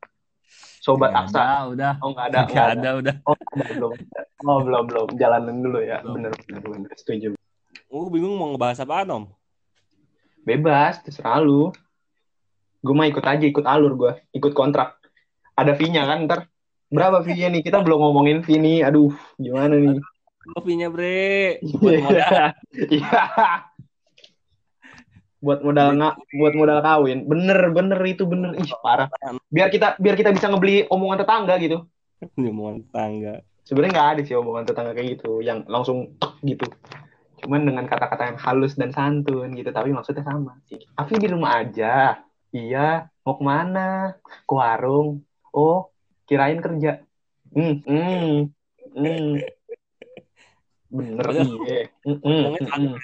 Sobat 0.88 1.12
Nggak 1.12 1.24
Aksa. 1.28 1.36
ada, 1.36 1.56
udah 1.68 1.92
Oh 2.00 2.08
nggak 2.16 2.26
ada, 2.32 2.38
nggak 2.40 2.48
nggak 2.48 2.68
ada 2.72 2.90
udah 2.96 3.14
Oh, 3.28 3.36
ada, 3.36 3.64
belum. 3.76 3.92
Oh 4.48 4.58
belum 4.64 4.82
belum. 4.88 5.06
Jalanin 5.20 5.56
dulu 5.60 5.78
ya. 5.84 6.00
Belum. 6.00 6.14
Bener 6.16 6.32
bener 6.48 6.62
bener. 6.64 6.90
Setuju. 6.96 7.28
Gue 7.88 8.08
bingung 8.08 8.40
mau 8.40 8.48
ngebahas 8.56 8.80
apa 8.88 9.04
om 9.12 9.28
Bebas, 10.48 11.04
terserah 11.04 11.44
lu. 11.44 11.68
Gue 12.80 12.94
mah 12.96 13.04
ikut 13.04 13.20
aja, 13.20 13.44
ikut 13.44 13.68
alur 13.68 14.00
gue, 14.00 14.12
ikut 14.32 14.56
kontrak. 14.56 14.96
Ada 15.52 15.76
fee-nya 15.76 16.08
kan 16.08 16.24
ntar. 16.24 16.48
Berapa 16.88 17.20
fee-nya 17.20 17.52
nih? 17.52 17.60
Kita 17.60 17.84
belum 17.84 18.00
ngomongin 18.00 18.40
fee 18.40 18.56
nih. 18.56 18.80
Aduh, 18.88 19.12
gimana 19.36 19.76
nih? 19.76 20.00
kopinya 20.48 20.88
bre 20.88 21.60
Iya. 22.96 23.12
Buat 25.38 25.62
modal 25.62 25.94
nggak, 25.94 26.14
buat 26.34 26.54
modal 26.54 26.78
kawin. 26.82 27.24
Bener, 27.30 27.58
bener 27.70 28.00
itu 28.06 28.26
bener. 28.26 28.58
Ih, 28.58 28.70
parah. 28.82 29.08
Biar 29.50 29.70
kita, 29.70 29.94
biar 29.98 30.18
kita 30.18 30.34
bisa 30.34 30.50
ngebeli 30.50 30.86
omongan 30.90 31.22
tetangga 31.22 31.54
gitu. 31.62 31.86
omongan 32.38 32.82
tangga 32.90 33.34
Sebenarnya 33.62 33.92
nggak 34.00 34.10
ada 34.16 34.20
sih 34.24 34.34
omongan 34.34 34.64
tetangga 34.64 34.92
kayak 34.96 35.08
gitu, 35.20 35.44
yang 35.44 35.60
langsung 35.68 36.16
tek 36.16 36.40
gitu. 36.40 36.64
Cuman 37.44 37.68
dengan 37.68 37.84
kata-kata 37.84 38.34
yang 38.34 38.38
halus 38.40 38.74
dan 38.80 38.90
santun 38.96 39.52
gitu, 39.52 39.68
tapi 39.70 39.92
maksudnya 39.92 40.24
sama. 40.24 40.56
Afi 40.96 41.14
di 41.20 41.28
rumah 41.28 41.60
aja. 41.60 42.16
Iya, 42.48 43.12
mau 43.28 43.36
ke 43.36 43.44
mana? 43.44 44.16
Ke 44.24 44.52
warung. 44.56 45.20
Oh, 45.52 45.92
kirain 46.24 46.64
kerja. 46.64 47.04
Hmm, 47.52 47.84
hmm, 47.84 48.48
hmm. 48.96 49.36
Bener 50.96 51.26
iya. 51.28 51.92
Hmm, 52.08 52.16
hmm, 52.24 52.96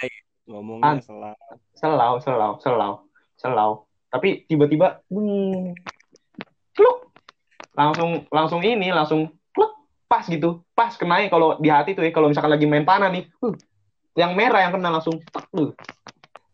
ngomongnya 0.45 1.01
selah 1.01 1.35
Selau, 1.75 2.23
selau, 2.23 2.53
selau, 2.63 2.93
selau. 3.35 3.71
Tapi 4.09 4.47
tiba-tiba, 4.47 5.03
hmm, 5.11 5.75
langsung, 7.75 8.11
langsung 8.31 8.61
ini, 8.63 8.95
langsung 8.95 9.35
pluk, 9.51 9.75
pas 10.07 10.25
gitu, 10.25 10.63
pas 10.73 10.95
kenanya 10.95 11.27
kalau 11.29 11.59
di 11.59 11.69
hati 11.69 11.93
tuh 11.93 12.07
ya, 12.07 12.15
kalau 12.15 12.31
misalkan 12.31 12.55
lagi 12.55 12.67
main 12.71 12.87
panah 12.87 13.11
nih, 13.11 13.27
uh, 13.43 13.55
yang 14.15 14.39
merah 14.39 14.63
yang 14.63 14.73
kena 14.73 14.95
langsung, 14.95 15.19
uh. 15.35 15.71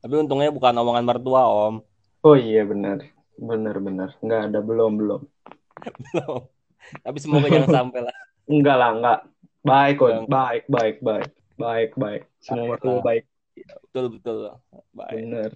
tapi 0.00 0.14
untungnya 0.16 0.48
bukan 0.48 0.72
omongan 0.80 1.04
mertua 1.04 1.44
om. 1.44 1.84
Oh 2.24 2.36
iya 2.36 2.64
benar, 2.64 3.04
benar 3.36 3.76
benar, 3.80 4.08
nggak 4.24 4.40
ada 4.52 4.60
belum 4.64 4.96
belum, 4.96 5.20
Belum. 6.12 6.40
tapi 7.04 7.18
semoga 7.20 7.52
jangan 7.52 7.72
sampai 7.84 8.00
lah. 8.08 8.16
Enggak 8.50 8.76
lah 8.80 8.90
enggak, 8.96 9.18
baik 9.62 9.94
kok, 10.00 10.10
baik 10.26 10.64
baik 10.66 10.96
baik, 11.04 11.28
baik 11.60 11.90
baik, 12.00 12.22
semua 12.40 12.64
Baik 12.64 12.80
mertua 12.80 13.00
baik, 13.04 13.24
betul 13.90 14.06
betul 14.14 14.36
baik 14.94 15.18
bener, 15.18 15.50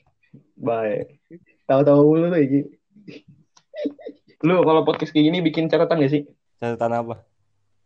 baik, 0.59 1.07
tahu-tahu 1.71 2.19
lu 2.19 2.27
tuh 2.35 2.43
Iki. 2.43 2.61
Lu 4.43 4.61
kalau 4.67 4.83
podcast 4.83 5.15
kayak 5.15 5.31
gini 5.31 5.39
bikin 5.39 5.71
catatan 5.71 6.03
gak 6.03 6.11
sih? 6.11 6.27
catatan 6.59 6.93
apa 6.99 7.15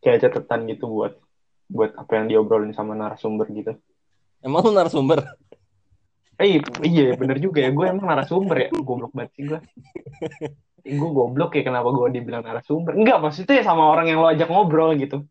kayak 0.00 0.24
catatan 0.24 0.64
gitu 0.72 0.88
buat 0.88 1.20
buat 1.68 1.92
apa 2.00 2.12
yang 2.16 2.26
diobrolin 2.32 2.72
sama 2.72 2.96
narasumber 2.96 3.44
gitu. 3.52 3.76
emang 4.40 4.64
lu 4.64 4.72
narasumber 4.72 5.20
Eh 6.38 6.62
iya 6.87 7.18
bener 7.18 7.42
juga 7.42 7.66
ya 7.66 7.74
gue 7.74 7.82
emang 7.82 8.06
narasumber 8.06 8.56
ya 8.56 8.68
goblok 8.70 9.11
banget 9.11 9.34
sih 9.34 9.42
gue. 9.50 9.58
gue 10.87 11.11
goblok 11.11 11.58
ya 11.58 11.66
kenapa 11.66 11.90
gue 11.90 12.14
dibilang 12.14 12.46
narasumber? 12.46 12.94
Enggak 12.94 13.18
maksudnya 13.18 13.58
sama 13.66 13.90
orang 13.90 14.06
yang 14.06 14.22
lo 14.22 14.30
ajak 14.30 14.46
ngobrol 14.46 14.94
gitu. 14.94 15.26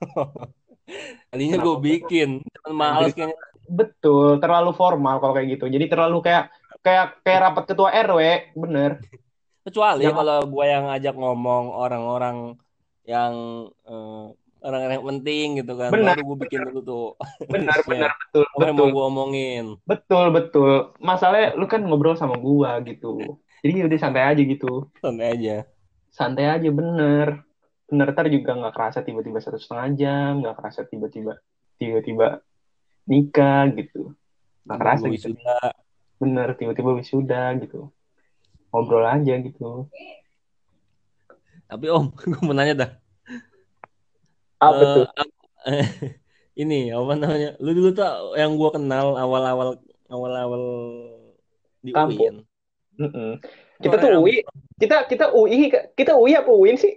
tadinya 1.28 1.60
gue 1.60 1.76
bikin 1.76 2.40
cuman 2.40 2.72
males 2.72 3.12
kayaknya 3.12 3.36
Betul 3.66 4.38
terlalu 4.38 4.70
formal 4.72 5.18
kalau 5.18 5.32
kayak 5.32 5.56
gitu. 5.56 5.66
Jadi 5.66 5.84
terlalu 5.86 6.18
kayak 6.20 6.52
kayak 6.80 7.06
kayak 7.20 7.40
rapat 7.42 7.64
ketua 7.66 7.88
RW 7.90 8.20
bener. 8.54 9.00
kecuali 9.64 10.04
Yang- 10.04 10.18
kalau 10.20 10.38
gue 10.44 10.64
yang 10.68 10.84
ngajak 10.86 11.14
ngomong 11.16 11.64
orang-orang 11.72 12.36
yang 13.02 13.32
eh, 13.82 14.24
orang-orang 14.60 14.94
yang 14.96 15.08
penting 15.08 15.46
gitu 15.60 15.72
kan 15.72 15.88
Benar. 15.88 16.16
baru 16.16 16.22
gue 16.24 16.38
bikin 16.44 16.60
dulu 16.68 16.80
tuh 16.80 17.06
Bener 17.48 17.72
Iya. 17.72 17.84
bener 17.88 18.10
betul 18.12 18.44
apa 18.44 18.60
yang 18.60 18.76
mau 18.76 18.84
betul 18.84 18.88
gue 18.92 19.04
omongin 19.08 19.64
betul 19.84 20.26
betul. 20.30 20.72
Masalahnya 20.98 21.56
lu 21.56 21.64
kan 21.64 21.80
ngobrol 21.80 22.12
sama 22.14 22.36
gue 22.36 22.70
gitu. 22.92 23.40
Jadi 23.64 23.88
udah 23.88 23.96
santai 23.96 24.24
aja 24.28 24.42
gitu. 24.44 24.92
santai 25.00 25.26
aja 25.32 25.56
santai 26.12 26.44
aja 26.46 26.68
bener 26.68 27.40
bener 27.84 28.06
ntar 28.12 28.28
juga 28.28 28.54
nggak 28.54 28.70
kerasa 28.70 29.00
tiba-tiba 29.00 29.40
satu 29.40 29.56
setengah 29.56 29.88
jam 29.94 30.30
nggak 30.40 30.56
kerasa 30.56 30.84
tiba-tiba 30.84 31.40
tiba-tiba 31.74 32.38
nikah 33.04 33.70
gitu. 33.74 34.12
Nggak 34.64 34.78
kerasa 34.80 35.04
gitu. 35.08 35.32
wisuda. 35.34 35.58
bener 36.14 36.48
tiba-tiba 36.56 36.90
wisuda 36.94 37.42
gitu. 37.60 37.90
Ngobrol 38.70 39.04
aja 39.04 39.34
gitu. 39.38 39.86
Tapi 41.64 41.86
om 41.90 42.10
gue 42.18 42.40
mau 42.40 42.54
nanya 42.54 42.74
dah. 42.74 42.90
Apa 44.58 44.80
Eh, 44.80 44.92
tuh? 44.94 45.04
ini 46.62 46.88
apa 46.88 47.12
namanya? 47.14 47.50
Lu 47.58 47.70
dulu 47.72 47.90
tuh 47.92 48.06
yang 48.34 48.54
gue 48.54 48.70
kenal 48.70 49.16
awal-awal 49.16 49.80
awal-awal 50.08 50.62
di 51.80 51.92
Kampus. 51.92 52.16
UIN 52.16 52.36
Mm-mm. 52.94 53.42
kita 53.82 53.98
Orang 53.98 54.22
tuh 54.22 54.22
UI 54.22 54.34
kita 54.78 54.96
kita 55.10 55.34
UI 55.34 55.66
kita 55.92 56.12
UI 56.14 56.32
apa 56.38 56.46
UIN 56.48 56.78
sih? 56.78 56.94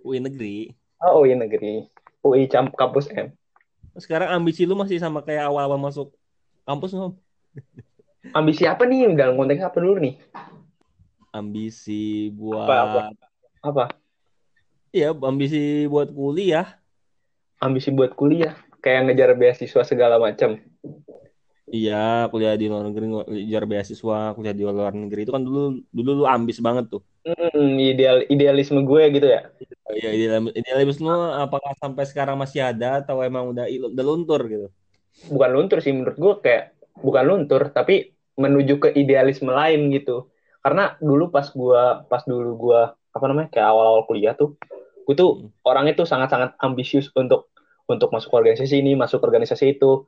UI 0.00 0.22
negeri. 0.22 0.70
Oh 1.02 1.20
UI 1.20 1.34
negeri. 1.34 1.82
UI 2.22 2.46
camp 2.46 2.72
kampus 2.74 3.10
M 3.10 3.34
sekarang 3.98 4.28
ambisi 4.32 4.68
lu 4.68 4.76
masih 4.76 5.00
sama 5.00 5.24
kayak 5.24 5.48
awal-awal 5.48 5.80
masuk 5.80 6.08
kampus 6.68 6.92
nggak 6.92 7.10
om? 7.10 7.14
Ambisi 8.34 8.66
apa 8.66 8.84
nih? 8.84 9.12
Dalam 9.14 9.38
konteks 9.38 9.62
apa 9.62 9.78
dulu 9.80 10.02
nih? 10.02 10.14
Ambisi 11.32 12.32
buat 12.32 12.64
Apa, 12.64 12.76
apa? 12.82 13.00
apa 13.66 13.84
iya 14.96 15.12
ambisi 15.12 15.84
buat 15.90 16.08
kuliah. 16.08 16.80
Ambisi 17.60 17.92
buat 17.92 18.16
kuliah. 18.16 18.56
Kayak 18.80 19.10
ngejar 19.10 19.30
beasiswa 19.36 19.82
segala 19.84 20.16
macam 20.16 20.56
iya 21.74 21.94
kuliah 22.30 22.54
di 22.60 22.64
luar 22.70 22.84
negeri 22.88 23.04
ngejar 23.10 23.62
beasiswa 23.70 24.16
kuliah 24.36 24.54
di 24.54 24.62
luar 24.62 24.94
negeri 24.94 25.20
itu 25.24 25.32
kan 25.34 25.42
dulu 25.46 25.58
dulu 25.96 26.10
lu 26.18 26.24
ambis 26.34 26.58
banget 26.66 26.84
tuh. 26.92 27.02
Hmm, 27.26 27.74
ideal 27.82 28.22
idealisme 28.30 28.86
gue 28.86 29.02
gitu 29.18 29.26
ya? 29.26 29.40
Iya, 29.90 30.08
idealis 30.14 30.52
idealis 30.54 30.96
lu 31.02 31.10
apakah 31.44 31.72
sampai 31.82 32.04
sekarang 32.10 32.36
masih 32.38 32.60
ada 32.62 33.02
atau 33.02 33.18
emang 33.22 33.50
udah 33.50 33.64
udah 33.66 34.04
luntur 34.06 34.40
gitu? 34.46 34.66
bukan 35.32 35.50
luntur 35.54 35.78
sih 35.82 35.92
menurut 35.94 36.16
gue 36.18 36.34
kayak 36.44 36.64
bukan 37.02 37.24
luntur 37.26 37.62
tapi 37.72 38.14
menuju 38.36 38.74
ke 38.82 38.88
idealisme 38.94 39.48
lain 39.48 39.88
gitu. 39.92 40.28
Karena 40.60 40.98
dulu 40.98 41.30
pas 41.30 41.46
gua 41.54 42.04
pas 42.10 42.22
dulu 42.26 42.50
gua 42.58 42.80
apa 43.14 43.24
namanya 43.30 43.48
kayak 43.54 43.68
awal-awal 43.70 44.02
kuliah 44.04 44.34
tuh 44.36 44.58
gue 45.06 45.14
tuh 45.14 45.54
orangnya 45.62 45.94
tuh 45.94 46.04
sangat-sangat 46.04 46.58
ambisius 46.58 47.08
untuk 47.14 47.48
untuk 47.86 48.10
masuk 48.10 48.34
organisasi 48.34 48.82
ini 48.82 48.98
masuk 48.98 49.22
organisasi 49.22 49.78
itu 49.78 50.04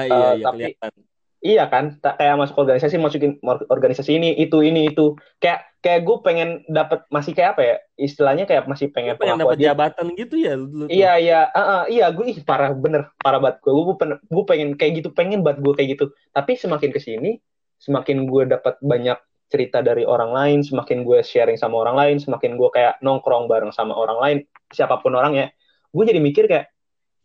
Ah, 0.00 0.06
iya, 0.06 0.14
Eh, 0.14 0.32
iya, 0.36 0.44
tapi- 0.44 0.58
kelihatan. 0.60 0.92
iya 1.40 1.64
kan 1.66 1.84
tak 1.98 2.14
kayak 2.16 2.36
masuk 2.36 2.56
organisasi 2.58 2.96
masukin 2.96 3.32
organisasi 3.66 4.10
ini 4.12 4.36
itu 4.36 4.60
ini 4.60 4.92
itu. 4.92 5.16
Kayak 5.36 5.72
kayak 5.80 6.00
gue 6.04 6.16
pengen 6.20 6.48
dapat 6.68 7.08
masih 7.08 7.32
kayak 7.32 7.56
apa 7.56 7.62
ya 7.64 7.76
istilahnya 7.96 8.44
kayak 8.44 8.68
masih 8.68 8.92
pengen 8.92 9.16
Lu 9.16 9.20
pengen 9.24 9.40
dapat 9.40 9.56
jabatan 9.56 10.06
gitu 10.12 10.34
ya 10.36 10.52
tuh? 10.52 10.84
Iya 10.86 11.12
iya, 11.16 11.40
ah, 11.48 11.60
ah, 11.60 11.82
iya 11.88 12.12
gue 12.12 12.28
ih 12.28 12.44
parah 12.44 12.76
bener 12.76 13.08
parah 13.16 13.40
banget 13.40 13.64
gue 13.64 13.72
gue 13.72 13.96
pengen 13.96 14.16
gue 14.20 14.44
pengen 14.44 14.68
kayak 14.76 14.92
gitu 15.00 15.08
pengen 15.10 15.40
banget 15.40 15.64
gue 15.64 15.72
kayak 15.72 15.88
gitu. 15.96 16.04
Tapi 16.30 16.52
semakin 16.54 16.90
ke 16.92 17.00
sini 17.00 17.40
semakin 17.80 18.28
gue 18.28 18.42
dapat 18.46 18.76
banyak 18.84 19.16
cerita 19.48 19.80
dari 19.80 20.04
orang 20.04 20.30
lain 20.30 20.58
semakin 20.62 21.02
gue 21.02 21.24
sharing 21.24 21.56
sama 21.56 21.80
orang 21.80 21.96
lain 21.96 22.16
semakin 22.20 22.54
gue 22.54 22.68
kayak 22.70 23.00
nongkrong 23.00 23.48
bareng 23.48 23.72
sama 23.72 23.96
orang 23.96 24.18
lain 24.20 24.38
siapa 24.70 25.00
pun 25.00 25.10
orangnya 25.10 25.50
gue 25.90 26.04
jadi 26.06 26.20
mikir 26.22 26.46
kayak 26.46 26.70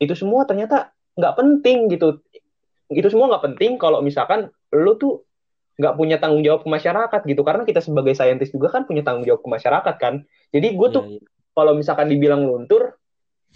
itu 0.01 0.17
semua 0.17 0.41
ternyata 0.49 0.89
nggak 1.13 1.35
penting 1.37 1.85
gitu 1.85 2.25
itu 2.93 3.07
semua 3.09 3.31
nggak 3.33 3.43
penting 3.53 3.71
kalau 3.81 4.01
misalkan 4.05 4.53
lo 4.69 4.93
tuh 4.97 5.25
nggak 5.75 5.95
punya 5.99 6.17
tanggung 6.21 6.43
jawab 6.45 6.63
ke 6.63 6.69
masyarakat 6.71 7.21
gitu. 7.27 7.41
Karena 7.43 7.63
kita 7.67 7.81
sebagai 7.83 8.13
saintis 8.15 8.51
juga 8.53 8.71
kan 8.71 8.87
punya 8.87 9.03
tanggung 9.03 9.27
jawab 9.27 9.43
ke 9.43 9.49
masyarakat 9.49 9.95
kan. 9.99 10.23
Jadi 10.53 10.67
gue 10.71 10.87
tuh 10.93 11.03
Iya, 11.03 11.19
iya. 11.19 11.27
kalau 11.55 11.71
misalkan 11.75 12.07
dibilang 12.07 12.47
luntur 12.47 12.95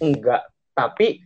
enggak 0.00 0.48
tapi 0.76 1.24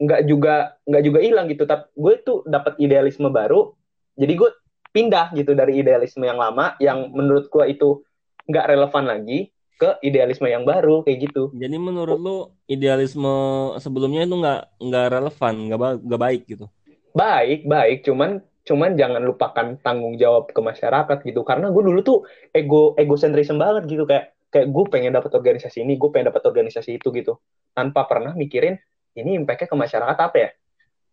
enggak 0.00 0.20
juga 0.28 0.54
enggak 0.84 1.02
juga 1.06 1.18
hilang 1.22 1.46
gitu. 1.48 1.64
Tapi 1.64 1.84
gue 1.96 2.14
tuh 2.26 2.38
dapat 2.44 2.76
idealisme 2.82 3.28
baru. 3.32 3.72
Jadi 4.18 4.32
gue 4.36 4.50
pindah 4.92 5.32
gitu 5.32 5.56
dari 5.56 5.80
idealisme 5.80 6.20
yang 6.20 6.36
lama 6.36 6.76
yang 6.76 7.08
menurut 7.16 7.48
gue 7.48 7.64
itu 7.72 8.04
nggak 8.44 8.68
relevan 8.68 9.04
lagi 9.08 9.48
ke 9.80 9.98
idealisme 10.04 10.46
yang 10.46 10.62
baru 10.68 11.02
kayak 11.02 11.32
gitu. 11.32 11.50
Jadi 11.56 11.74
menurut 11.80 12.20
lu 12.20 12.38
idealisme 12.68 13.32
sebelumnya 13.80 14.28
itu 14.28 14.36
nggak 14.36 14.60
nggak 14.78 15.06
relevan, 15.10 15.54
nggak 15.66 15.80
ba- 15.80 15.98
nggak 15.98 16.20
baik 16.20 16.42
gitu. 16.46 16.66
Baik 17.12 17.68
baik. 17.68 18.04
Cuman 18.04 18.40
cuman 18.62 18.94
jangan 18.94 19.22
lupakan 19.26 19.74
tanggung 19.82 20.14
jawab 20.16 20.50
ke 20.50 20.60
masyarakat 20.60 21.18
gitu. 21.26 21.42
Karena 21.42 21.68
gue 21.72 21.82
dulu 21.82 22.00
tuh 22.04 22.18
ego 22.52 22.94
egosentrisme 22.98 23.58
banget 23.58 23.88
gitu. 23.88 24.04
Kayak 24.08 24.36
kayak 24.52 24.68
gue 24.68 24.84
pengen 24.92 25.12
dapat 25.16 25.32
organisasi 25.32 25.80
ini 25.80 25.96
gue 25.96 26.08
pengen 26.12 26.28
dapat 26.30 26.42
organisasi 26.44 27.00
itu 27.00 27.08
gitu. 27.12 27.40
Tanpa 27.72 28.04
pernah 28.04 28.36
mikirin 28.36 28.76
ini 29.16 29.36
impactnya 29.36 29.68
ke 29.68 29.76
masyarakat 29.76 30.16
apa 30.18 30.36
ya? 30.36 30.50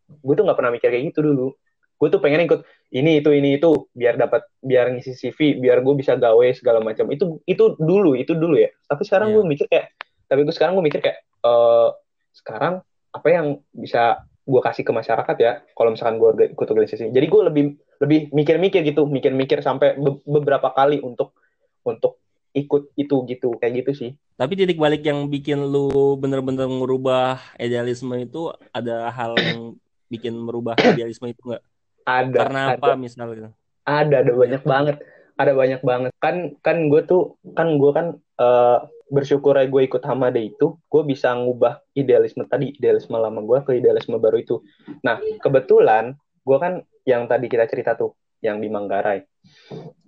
Gue 0.10 0.34
tuh 0.36 0.44
nggak 0.48 0.58
pernah 0.58 0.72
mikir 0.74 0.90
kayak 0.92 1.06
gitu 1.14 1.20
dulu. 1.24 1.48
Gue 2.00 2.08
tuh 2.08 2.24
pengen 2.24 2.48
ikut 2.48 2.64
ini 2.96 3.20
itu 3.20 3.30
ini 3.36 3.60
itu. 3.60 3.88
Biar 3.92 4.16
dapat 4.16 4.48
biar 4.64 4.92
ngisi 4.96 5.16
CV 5.18 5.60
biar 5.60 5.84
gue 5.84 5.94
bisa 5.98 6.16
gawe 6.16 6.48
segala 6.56 6.80
macam. 6.80 7.12
Itu 7.12 7.44
itu 7.44 7.76
dulu 7.80 8.16
itu 8.16 8.36
dulu 8.38 8.56
ya. 8.56 8.72
Tapi 8.88 9.04
sekarang 9.04 9.32
Iya. 9.32 9.36
gue 9.36 9.44
mikir 9.48 9.66
kayak 9.68 9.88
tapi 10.30 10.46
gue 10.46 10.54
sekarang 10.54 10.78
gue 10.78 10.86
mikir 10.86 11.02
kayak 11.02 11.20
eh 11.26 11.90
sekarang 12.36 12.86
apa 13.10 13.28
yang 13.34 13.58
bisa 13.74 14.22
gue 14.50 14.62
kasih 14.66 14.82
ke 14.82 14.90
masyarakat 14.90 15.36
ya 15.38 15.52
kalau 15.78 15.94
misalkan 15.94 16.18
gue 16.18 16.30
ikut 16.58 16.68
organisasi 16.68 17.14
jadi 17.14 17.28
gue 17.30 17.42
lebih 17.54 17.64
lebih 18.02 18.20
mikir-mikir 18.34 18.82
gitu 18.82 19.06
mikir-mikir 19.06 19.62
sampai 19.62 19.94
be- 20.02 20.24
beberapa 20.26 20.74
kali 20.74 20.98
untuk 21.06 21.38
untuk 21.86 22.18
ikut 22.58 22.98
itu 22.98 23.16
gitu 23.30 23.54
kayak 23.62 23.86
gitu 23.86 23.92
sih 23.94 24.12
Tapi 24.40 24.58
titik 24.58 24.80
balik 24.82 25.06
yang 25.06 25.30
bikin 25.30 25.62
lu 25.62 26.16
bener-bener 26.18 26.66
merubah 26.66 27.38
idealisme 27.60 28.16
itu 28.18 28.50
ada 28.74 29.12
hal 29.14 29.38
yang 29.38 29.78
bikin 30.10 30.34
merubah 30.34 30.74
idealisme 30.80 31.30
itu 31.30 31.44
nggak? 31.46 31.64
ada 32.08 32.38
Karena 32.40 32.60
ada. 32.74 32.80
apa 32.80 32.90
misalnya? 32.98 33.52
ada 33.86 34.16
ada 34.26 34.32
banyak 34.34 34.62
banget 34.66 34.96
ada 35.40 35.56
banyak 35.56 35.82
banget. 35.82 36.12
Kan 36.20 36.60
kan 36.60 36.92
gue 36.92 37.02
tuh 37.08 37.40
kan 37.56 37.80
gue 37.80 37.92
kan 37.96 38.08
eh, 38.20 38.80
bersyukur 39.10 39.56
gue 39.56 39.82
ikut 39.88 40.04
Hamada 40.06 40.38
itu 40.38 40.78
gue 40.78 41.04
bisa 41.08 41.34
ngubah 41.34 41.82
idealisme 41.98 42.46
tadi 42.46 42.76
idealisme 42.78 43.18
lama 43.18 43.42
gue 43.42 43.60
ke 43.64 43.72
idealisme 43.80 44.20
baru 44.20 44.38
itu. 44.44 44.62
Nah 45.02 45.24
kebetulan 45.40 46.20
gue 46.44 46.58
kan 46.60 46.84
yang 47.08 47.26
tadi 47.26 47.48
kita 47.48 47.66
cerita 47.66 47.96
tuh 47.96 48.14
yang 48.44 48.60
di 48.60 48.68
Manggarai. 48.68 49.24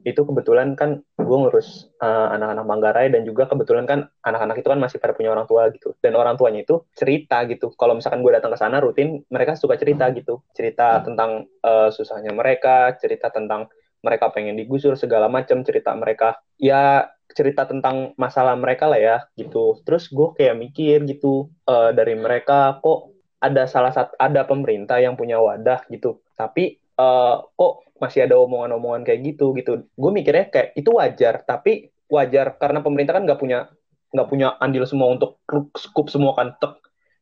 Itu 0.01 0.25
kebetulan 0.25 0.73
kan 0.75 1.01
gue 1.15 1.37
ngurus 1.37 1.87
eh, 2.03 2.27
anak-anak 2.35 2.65
Manggarai 2.67 3.07
dan 3.09 3.23
juga 3.23 3.47
kebetulan 3.47 3.87
kan 3.87 4.11
anak-anak 4.27 4.59
itu 4.61 4.67
kan 4.67 4.79
masih 4.83 4.97
pada 4.99 5.15
punya 5.17 5.31
orang 5.31 5.47
tua 5.47 5.71
gitu. 5.73 5.95
Dan 6.03 6.19
orang 6.19 6.35
tuanya 6.35 6.61
itu 6.67 6.83
cerita 6.93 7.47
gitu. 7.47 7.71
Kalau 7.73 7.95
misalkan 7.97 8.19
gue 8.19 8.31
datang 8.35 8.51
ke 8.53 8.59
sana 8.59 8.83
rutin 8.83 9.23
mereka 9.31 9.55
suka 9.55 9.79
cerita 9.79 10.11
gitu. 10.11 10.43
Cerita 10.53 11.01
tentang 11.01 11.47
eh, 11.47 11.89
susahnya 11.89 12.35
mereka 12.35 12.95
cerita 12.99 13.33
tentang 13.33 13.71
mereka 14.01 14.33
pengen 14.33 14.57
digusur 14.57 14.97
segala 14.97 15.29
macam 15.29 15.61
cerita 15.61 15.93
mereka. 15.93 16.37
Ya 16.57 17.09
cerita 17.31 17.63
tentang 17.63 18.11
masalah 18.19 18.57
mereka 18.59 18.91
lah 18.91 18.99
ya 18.99 19.17
gitu. 19.39 19.79
Terus 19.87 20.11
gue 20.11 20.35
kayak 20.35 20.57
mikir 20.59 20.97
gitu 21.07 21.49
eh, 21.69 21.91
dari 21.95 22.17
mereka 22.17 22.81
kok 22.83 23.13
ada 23.41 23.65
salah 23.65 23.89
satu 23.95 24.13
ada 24.21 24.45
pemerintah 24.45 24.99
yang 24.99 25.15
punya 25.15 25.39
wadah 25.39 25.87
gitu. 25.87 26.19
Tapi 26.35 26.77
eh, 26.77 27.35
kok 27.41 27.73
masih 28.01 28.25
ada 28.25 28.35
omongan-omongan 28.41 29.05
kayak 29.05 29.21
gitu 29.33 29.53
gitu. 29.55 29.85
Gue 29.93 30.11
mikirnya 30.11 30.49
kayak 30.49 30.69
itu 30.75 30.89
wajar 30.97 31.45
tapi 31.45 31.93
wajar 32.11 32.59
karena 32.59 32.83
pemerintah 32.83 33.15
kan 33.15 33.23
nggak 33.23 33.39
punya 33.39 33.71
nggak 34.11 34.27
punya 34.27 34.59
andil 34.59 34.83
semua 34.83 35.07
untuk 35.15 35.39
scoop 35.77 36.11
semua 36.11 36.35
kan 36.35 36.57
tek. 36.59 36.75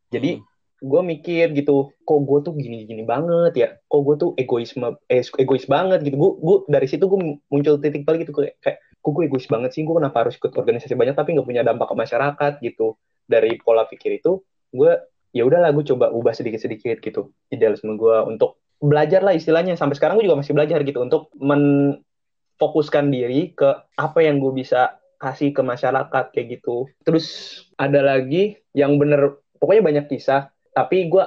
Jadi 0.09 0.41
gue 0.79 1.01
mikir 1.03 1.51
gitu 1.51 1.91
kok 2.07 2.19
gue 2.23 2.39
tuh 2.43 2.53
gini-gini 2.55 3.03
banget 3.03 3.53
ya? 3.55 3.69
Kok 3.91 4.01
gue 4.03 4.15
tuh 4.15 4.29
egoisme 4.39 4.95
eh, 5.11 5.23
egois 5.37 5.67
banget 5.67 5.99
gitu. 6.07 6.15
Gue 6.15 6.31
gue 6.39 6.57
dari 6.71 6.87
situ 6.87 7.05
gue 7.05 7.19
muncul 7.51 7.75
titik 7.83 8.07
balik 8.07 8.27
gitu 8.27 8.33
kayak, 8.35 8.55
kayak 8.63 8.77
kok 8.79 9.11
gue 9.11 9.23
egois 9.27 9.47
banget 9.51 9.71
sih? 9.75 9.83
Gue 9.83 9.99
kenapa 9.99 10.27
harus 10.27 10.39
ikut 10.39 10.55
organisasi 10.55 10.95
banyak 10.95 11.15
tapi 11.19 11.35
nggak 11.35 11.47
punya 11.47 11.63
dampak 11.67 11.91
ke 11.91 11.95
masyarakat? 11.95 12.53
Gitu. 12.63 12.95
Dari 13.29 13.59
pola 13.59 13.85
pikir 13.85 14.23
itu 14.23 14.39
gue 14.71 14.91
ya 15.35 15.43
udahlah 15.45 15.69
gue 15.75 15.85
coba 15.85 16.09
ubah 16.15 16.31
sedikit-sedikit 16.31 17.03
gitu. 17.03 17.35
Idealisme 17.51 17.99
gue 17.99 18.17
untuk 18.23 18.63
belajar 18.79 19.19
lah 19.19 19.35
istilahnya. 19.35 19.75
Sampai 19.75 19.99
sekarang 19.99 20.15
gue 20.17 20.25
juga 20.31 20.39
masih 20.39 20.55
belajar 20.55 20.79
gitu 20.87 21.03
untuk 21.03 21.27
menfokuskan 21.35 23.11
diri 23.11 23.51
ke 23.51 23.69
apa 23.99 24.19
yang 24.23 24.39
gue 24.39 24.55
bisa 24.55 24.95
kasih 25.19 25.51
ke 25.51 25.59
masyarakat 25.59 26.31
kayak 26.31 26.47
gitu. 26.59 26.87
Terus 27.03 27.27
ada 27.75 27.99
lagi 27.99 28.55
yang 28.71 28.95
bener 28.95 29.43
pokoknya 29.59 29.83
banyak 29.83 30.05
kisah 30.07 30.47
tapi 30.79 31.11
gue 31.11 31.25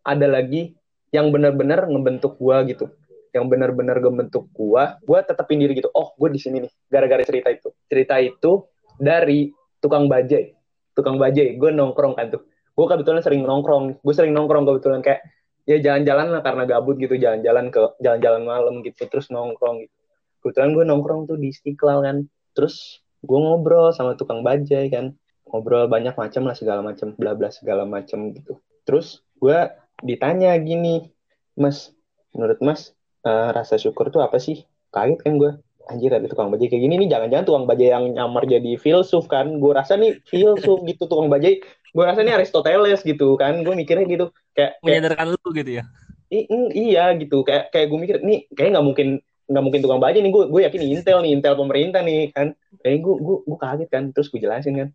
ada 0.00 0.24
lagi 0.24 0.72
yang 1.12 1.28
bener-bener 1.28 1.84
ngebentuk 1.84 2.40
gue 2.40 2.56
gitu. 2.72 2.88
Yang 3.36 3.44
bener-bener 3.52 4.00
ngebentuk 4.00 4.48
gue 4.56 4.82
gue 5.04 5.18
tetapin 5.28 5.60
diri 5.60 5.76
gitu. 5.76 5.92
Oh 5.92 6.16
gue 6.16 6.32
di 6.32 6.40
sini 6.40 6.64
nih 6.64 6.72
gara-gara 6.88 7.20
cerita 7.20 7.52
itu. 7.52 7.68
Cerita 7.84 8.16
itu 8.16 8.64
dari 8.96 9.52
tukang 9.84 10.08
bajai. 10.08 10.56
Tukang 10.96 11.20
bajai 11.20 11.60
gue 11.60 11.70
nongkrong 11.76 12.16
kan 12.16 12.32
tuh. 12.32 12.48
Gue 12.72 12.86
kebetulan 12.88 13.20
sering 13.20 13.44
nongkrong. 13.44 14.00
Gue 14.00 14.14
sering 14.16 14.32
nongkrong 14.32 14.64
kebetulan 14.64 15.04
kayak 15.04 15.20
ya 15.68 15.84
jalan-jalan 15.84 16.32
lah 16.32 16.40
karena 16.40 16.64
gabut 16.64 16.96
gitu. 16.96 17.20
Jalan-jalan 17.20 17.68
ke 17.68 17.80
jalan-jalan 18.00 18.42
malam 18.48 18.80
gitu 18.80 19.04
terus 19.04 19.28
nongkrong 19.28 19.84
gitu. 19.84 19.94
Kebetulan 20.40 20.72
gue 20.72 20.84
nongkrong 20.88 21.28
tuh 21.28 21.36
di 21.36 21.52
Istiqlal 21.52 22.00
kan. 22.00 22.16
Terus 22.56 23.04
gue 23.20 23.36
ngobrol 23.36 23.92
sama 23.92 24.16
tukang 24.16 24.40
bajai 24.40 24.88
kan. 24.88 25.12
Ngobrol 25.44 25.92
banyak 25.92 26.16
macam 26.16 26.48
lah 26.48 26.56
segala 26.56 26.80
macam 26.80 27.12
bla 27.12 27.36
bla 27.36 27.52
segala 27.52 27.84
macam 27.84 28.32
gitu 28.32 28.56
terus 28.86 29.24
gue 29.40 29.58
ditanya 30.04 30.56
gini 30.60 31.10
mas 31.56 31.92
menurut 32.34 32.58
mas 32.60 32.80
eh, 33.24 33.48
rasa 33.56 33.74
syukur 33.80 34.10
tuh 34.14 34.20
apa 34.24 34.36
sih? 34.42 34.64
Kaget 34.94 35.20
kan 35.24 35.34
gue 35.40 35.50
anjir 35.84 36.10
ada 36.16 36.24
tukang 36.30 36.48
bajai 36.48 36.68
kayak 36.72 36.82
gini 36.86 36.94
nih 36.96 37.08
jangan-jangan 37.12 37.44
tukang 37.44 37.66
bajai 37.68 37.88
yang 37.92 38.04
nyamar 38.16 38.44
jadi 38.48 38.72
filsuf 38.80 39.24
kan? 39.28 39.46
Gue 39.62 39.72
rasa 39.74 39.94
nih 39.98 40.20
filsuf 40.28 40.80
gitu 40.90 41.04
tukang 41.10 41.28
bajai. 41.32 41.60
Gue 41.94 42.04
rasa 42.04 42.20
nih 42.26 42.34
Aristoteles 42.34 43.00
gitu 43.06 43.38
kan 43.38 43.62
gue 43.62 43.74
mikirnya 43.74 44.06
gitu. 44.08 44.26
Kayak, 44.56 44.72
kayak 44.82 45.00
Menyadarkan 45.00 45.26
lu 45.34 45.48
gitu 45.54 45.70
ya? 45.80 45.84
I- 46.32 46.48
mm, 46.50 46.68
iya 46.74 47.04
gitu. 47.20 47.44
Kayak 47.46 47.70
kayak 47.72 47.86
gue 47.90 47.98
mikir 48.00 48.16
nih 48.24 48.38
kayak 48.56 48.70
nggak 48.74 48.86
mungkin 48.86 49.08
nggak 49.44 49.64
mungkin 49.64 49.80
tukang 49.84 50.00
bajai 50.02 50.20
nih. 50.24 50.32
Gue 50.32 50.44
gue 50.50 50.60
yakin 50.66 50.78
nih 50.82 50.90
Intel 50.98 51.18
nih 51.22 51.30
Intel 51.36 51.54
pemerintah 51.54 52.00
nih 52.02 52.20
kan. 52.34 52.46
Kayak 52.82 52.98
gue 53.04 53.14
gue 53.22 53.36
gue 53.46 53.58
kaget 53.60 53.88
kan. 53.92 54.04
Terus 54.10 54.28
gue 54.32 54.40
jelasin 54.42 54.74
kan 54.80 54.88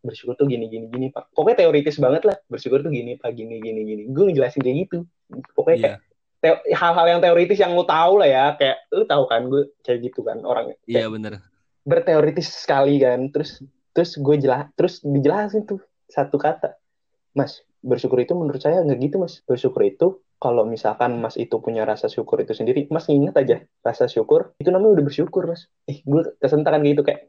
bersyukur 0.00 0.34
tuh 0.34 0.46
gini 0.46 0.66
gini 0.66 0.86
gini 0.86 1.06
pak. 1.08 1.30
Pokoknya 1.32 1.62
teoritis 1.62 1.98
banget 1.98 2.22
lah. 2.24 2.36
Bersyukur 2.46 2.80
tuh 2.80 2.90
gini 2.90 3.14
pak 3.14 3.32
gini 3.32 3.58
gini 3.58 3.80
gini. 3.82 4.02
Gue 4.08 4.30
ngejelasin 4.30 4.62
kayak 4.62 4.76
gitu. 4.86 4.98
Pokoknya 5.52 5.78
kayak 5.78 5.96
Iya, 5.98 6.06
teo- 6.38 6.64
hal-hal 6.70 7.06
yang 7.08 7.20
teoritis 7.20 7.58
yang 7.58 7.72
lu 7.72 7.82
tahu 7.82 8.22
lah 8.22 8.28
ya. 8.28 8.44
Kayak 8.54 8.76
lu 8.90 9.04
tahu 9.04 9.24
kan 9.26 9.40
gue 9.46 9.62
kayak 9.82 9.98
gitu 10.04 10.20
kan 10.22 10.38
orang 10.40 10.72
iya 10.84 11.06
bener. 11.06 11.42
berteoritis 11.82 12.48
sekali 12.52 12.98
kan. 12.98 13.28
Terus 13.28 13.58
terus 13.90 14.14
gue 14.14 14.36
jelas 14.38 14.70
terus 14.74 15.00
dijelasin 15.00 15.64
tuh 15.64 15.78
satu 16.06 16.36
kata. 16.36 16.78
Mas 17.32 17.58
bersyukur 17.78 18.18
itu 18.18 18.34
menurut 18.34 18.58
saya 18.58 18.82
nggak 18.82 18.98
gitu 19.00 19.16
mas. 19.18 19.42
Bersyukur 19.42 19.82
itu 19.82 20.06
kalau 20.38 20.62
misalkan 20.62 21.18
mas 21.18 21.34
itu 21.34 21.58
punya 21.58 21.82
rasa 21.82 22.06
syukur 22.06 22.38
itu 22.38 22.54
sendiri 22.54 22.86
mas 22.88 23.10
ingat 23.10 23.34
aja 23.36 23.56
rasa 23.82 24.06
syukur. 24.06 24.54
Itu 24.56 24.70
namanya 24.70 24.98
udah 24.98 25.04
bersyukur 25.06 25.46
mas. 25.46 25.66
Eh 25.84 26.02
gue 26.02 26.38
kesentakan 26.38 26.80
kayak 26.80 26.92
gitu 26.92 27.02
kayak 27.02 27.20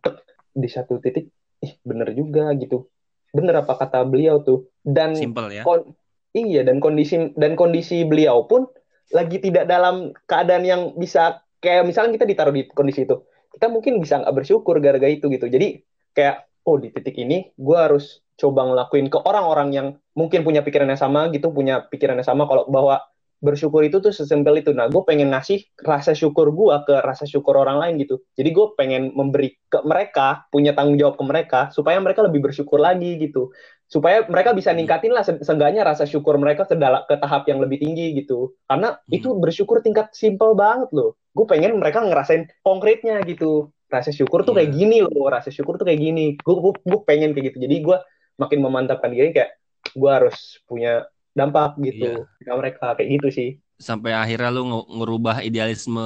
di 0.49 0.65
satu 0.65 0.97
titik 0.97 1.29
ih 1.63 1.73
bener 1.83 2.11
juga 2.15 2.51
gitu. 2.55 2.87
Bener 3.31 3.61
apa 3.61 3.77
kata 3.77 4.03
beliau 4.07 4.41
tuh. 4.41 4.67
Dan 4.81 5.15
Simple 5.15 5.61
ya. 5.61 5.63
kon- 5.63 5.93
iya 6.33 6.61
dan 6.61 6.77
kondisi 6.77 7.33
dan 7.35 7.57
kondisi 7.57 8.05
beliau 8.05 8.45
pun 8.45 8.69
lagi 9.09 9.41
tidak 9.41 9.65
dalam 9.65 10.13
keadaan 10.29 10.63
yang 10.65 10.81
bisa 10.93 11.41
kayak 11.57 11.89
misalnya 11.89 12.13
kita 12.13 12.29
ditaruh 12.29 12.53
di 12.53 12.69
kondisi 12.69 13.09
itu 13.09 13.25
kita 13.49 13.65
mungkin 13.65 13.97
bisa 13.97 14.21
nggak 14.21 14.35
bersyukur 14.37 14.77
gara-gara 14.79 15.09
itu 15.09 15.25
gitu. 15.27 15.49
Jadi 15.49 15.81
kayak 16.13 16.45
oh 16.69 16.77
di 16.77 16.93
titik 16.93 17.17
ini 17.17 17.49
gue 17.57 17.77
harus 17.77 18.21
coba 18.39 18.63
ngelakuin 18.71 19.11
ke 19.11 19.19
orang-orang 19.19 19.69
yang 19.75 19.87
mungkin 20.15 20.47
punya 20.47 20.63
pikiran 20.63 20.87
yang 20.87 21.01
sama 21.01 21.27
gitu 21.33 21.51
punya 21.51 21.83
pikiran 21.89 22.15
yang 22.15 22.27
sama 22.27 22.47
kalau 22.47 22.63
bahwa 22.71 23.03
bersyukur 23.39 23.81
itu 23.87 24.03
tuh 24.03 24.11
sesimpel 24.11 24.59
itu. 24.59 24.75
Nah 24.75 24.91
gue 24.91 25.01
pengen 25.07 25.31
ngasih 25.31 25.63
rasa 25.79 26.11
syukur 26.11 26.51
gue 26.51 26.75
ke 26.83 26.95
rasa 27.03 27.23
syukur 27.23 27.55
orang 27.55 27.79
lain 27.79 27.93
gitu. 28.03 28.19
Jadi 28.35 28.49
gue 28.51 28.65
pengen 28.75 29.15
memberi 29.15 29.55
ke 29.71 29.79
mereka 29.87 30.45
punya 30.51 30.75
tanggung 30.75 30.99
jawab 30.99 31.15
ke 31.15 31.23
mereka 31.23 31.59
supaya 31.71 31.97
mereka 32.03 32.23
lebih 32.23 32.43
bersyukur 32.43 32.77
lagi 32.79 33.15
gitu. 33.15 33.51
Supaya 33.89 34.27
mereka 34.29 34.53
bisa 34.53 34.69
ningkatin 34.69 35.15
lah 35.15 35.25
se- 35.25 35.41
seenggaknya 35.41 35.81
rasa 35.81 36.05
syukur 36.05 36.37
mereka 36.37 36.67
ke 36.69 36.75
dala- 36.77 37.07
ke 37.09 37.15
tahap 37.17 37.47
yang 37.49 37.57
lebih 37.63 37.81
tinggi 37.81 38.13
gitu. 38.13 38.53
Karena 38.69 38.99
Hmm. 38.99 39.09
itu 39.09 39.33
bersyukur 39.33 39.81
tingkat 39.81 40.13
simpel 40.13 40.53
banget 40.53 40.91
loh. 40.93 41.17
Gue 41.33 41.49
pengen 41.49 41.79
mereka 41.79 42.03
ngerasain 42.03 42.45
konkretnya 42.61 43.23
gitu. 43.25 43.71
Rasa 43.89 44.13
syukur 44.13 44.45
tuh 44.45 44.53
kayak 44.53 44.69
Iya. 44.69 44.77
gini 44.77 44.97
loh 45.01 45.25
rasa 45.33 45.49
syukur 45.49 45.81
tuh 45.81 45.89
kayak 45.89 45.97
gini. 45.97 46.37
Gue 46.37 46.99
pengen 47.09 47.33
kayak 47.33 47.55
gitu. 47.55 47.57
Jadi 47.65 47.75
gue 47.81 47.97
makin 48.37 48.59
memantapkan 48.61 49.09
diri 49.09 49.33
kayak 49.33 49.57
gue 49.89 50.11
harus 50.11 50.61
punya 50.69 51.09
dampak 51.39 51.79
gitu. 51.79 52.27
Ke 52.43 52.51
mereka 52.51 52.99
kayak 52.99 53.09
gitu 53.19 53.27
sih. 53.31 53.49
Sampai 53.79 54.11
akhirnya 54.11 54.51
lu 54.51 54.67
nge- 54.67 54.89
ngerubah 54.99 55.35
idealisme 55.39 56.03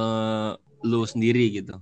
lu 0.84 1.02
sendiri 1.08 1.50
gitu. 1.50 1.74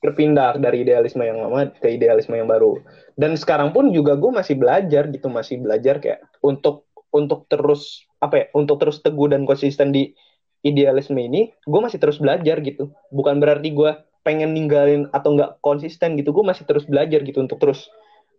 berpindah 0.00 0.56
dari 0.56 0.80
idealisme 0.80 1.20
yang 1.20 1.44
lama 1.44 1.68
ke 1.76 1.92
idealisme 1.92 2.32
yang 2.32 2.48
baru. 2.48 2.80
Dan 3.20 3.36
sekarang 3.36 3.76
pun 3.76 3.92
juga 3.92 4.16
gue 4.16 4.32
masih 4.32 4.56
belajar 4.56 5.12
gitu 5.12 5.28
masih 5.28 5.60
belajar 5.60 6.00
kayak 6.00 6.24
untuk 6.40 6.88
untuk 7.12 7.44
terus 7.52 8.08
apa 8.22 8.34
ya 8.40 8.46
untuk 8.56 8.80
terus 8.80 9.04
teguh 9.04 9.28
dan 9.28 9.44
konsisten 9.44 9.92
di 9.92 10.16
idealisme 10.64 11.20
ini 11.20 11.52
gue 11.52 11.80
masih 11.84 12.00
terus 12.00 12.16
belajar 12.16 12.64
gitu. 12.64 12.88
Bukan 13.12 13.44
berarti 13.44 13.76
gue 13.76 13.92
pengen 14.24 14.56
ninggalin 14.56 15.08
atau 15.12 15.36
nggak 15.36 15.60
konsisten 15.64 16.16
gitu 16.16 16.32
gue 16.32 16.44
masih 16.44 16.64
terus 16.64 16.84
belajar 16.88 17.20
gitu 17.24 17.40
untuk 17.40 17.60
terus 17.60 17.88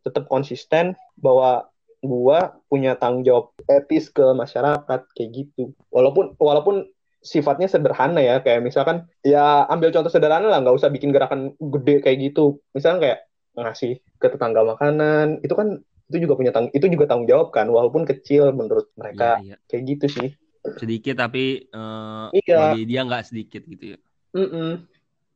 tetap 0.01 0.25
konsisten 0.29 0.97
bahwa 1.17 1.69
gue 2.01 2.39
punya 2.65 2.97
tanggung 2.97 3.21
jawab 3.21 3.53
etis 3.69 4.09
ke 4.09 4.25
masyarakat 4.33 5.01
kayak 5.13 5.29
gitu. 5.31 5.71
Walaupun 5.93 6.33
walaupun 6.41 6.89
sifatnya 7.21 7.69
sederhana 7.69 8.17
ya 8.17 8.41
kayak 8.41 8.65
misalkan 8.65 9.05
ya 9.21 9.69
ambil 9.69 9.93
contoh 9.93 10.09
sederhana 10.09 10.49
lah 10.49 10.59
nggak 10.65 10.73
usah 10.81 10.89
bikin 10.89 11.13
gerakan 11.13 11.53
gede 11.61 12.01
kayak 12.01 12.17
gitu. 12.33 12.57
Misalnya 12.73 12.99
kayak 13.05 13.19
ngasih 13.51 14.01
ke 14.17 14.27
tetangga 14.33 14.65
makanan 14.65 15.45
itu 15.45 15.53
kan 15.53 15.77
itu 16.11 16.27
juga 16.27 16.33
punya 16.35 16.51
tang 16.51 16.67
itu 16.73 16.85
juga 16.89 17.05
tanggung 17.07 17.29
jawab 17.29 17.53
kan 17.53 17.69
walaupun 17.69 18.03
kecil 18.09 18.49
menurut 18.51 18.89
mereka. 18.97 19.37
Iya, 19.39 19.55
iya. 19.55 19.55
kayak 19.69 19.83
gitu 19.95 20.05
sih. 20.09 20.29
Sedikit 20.81 21.21
tapi 21.21 21.69
eh, 21.69 22.25
Iya. 22.33 22.81
dia 22.81 23.01
nggak 23.05 23.29
sedikit 23.29 23.61
gitu 23.69 23.95
ya. 23.95 23.97
Mm-mm. 24.33 24.89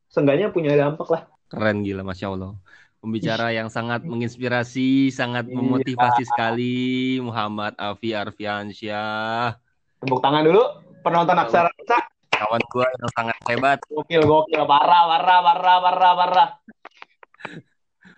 Seenggaknya 0.10 0.50
punya 0.50 0.74
dampak 0.74 1.08
lah. 1.14 1.22
Keren 1.46 1.86
gila 1.86 2.02
masya 2.02 2.34
allah 2.34 2.58
pembicara 3.06 3.54
yang 3.54 3.70
sangat 3.70 4.02
menginspirasi 4.02 5.14
sangat 5.14 5.46
Iya. 5.46 5.54
memotivasi 5.54 6.24
sekali 6.26 6.76
Muhammad 7.22 7.78
Afi 7.78 8.18
Arfiansyah. 8.18 9.54
Tepuk 10.02 10.20
tangan 10.20 10.42
dulu 10.42 10.66
penonton 11.06 11.38
aksara 11.38 11.70
Rasa. 11.70 12.02
kawan 12.36 12.60
gua 12.68 12.84
yang 12.90 13.12
sangat 13.16 13.38
hebat. 13.48 13.78
Gokil 13.88 14.26
gokil. 14.26 14.66
Parah 14.66 15.08
parah 15.08 15.40
parah 15.40 15.78
parah 15.80 16.14
parah. 16.18 16.50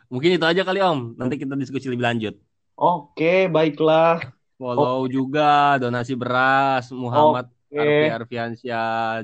Mungkin 0.08 0.40
itu 0.40 0.46
aja 0.48 0.64
kali 0.64 0.80
om. 0.80 1.14
Nanti 1.20 1.36
kita 1.36 1.54
diskusi 1.54 1.92
lebih 1.92 2.08
lanjut. 2.08 2.34
Oke 2.74 3.52
baiklah. 3.52 4.24
Follow 4.58 5.06
juga 5.06 5.78
donasi 5.78 6.18
beras 6.18 6.90
Muhammad 6.90 7.46
oke. 7.70 7.78
Arfi 7.78 8.10
Arfiansyah 8.10 9.22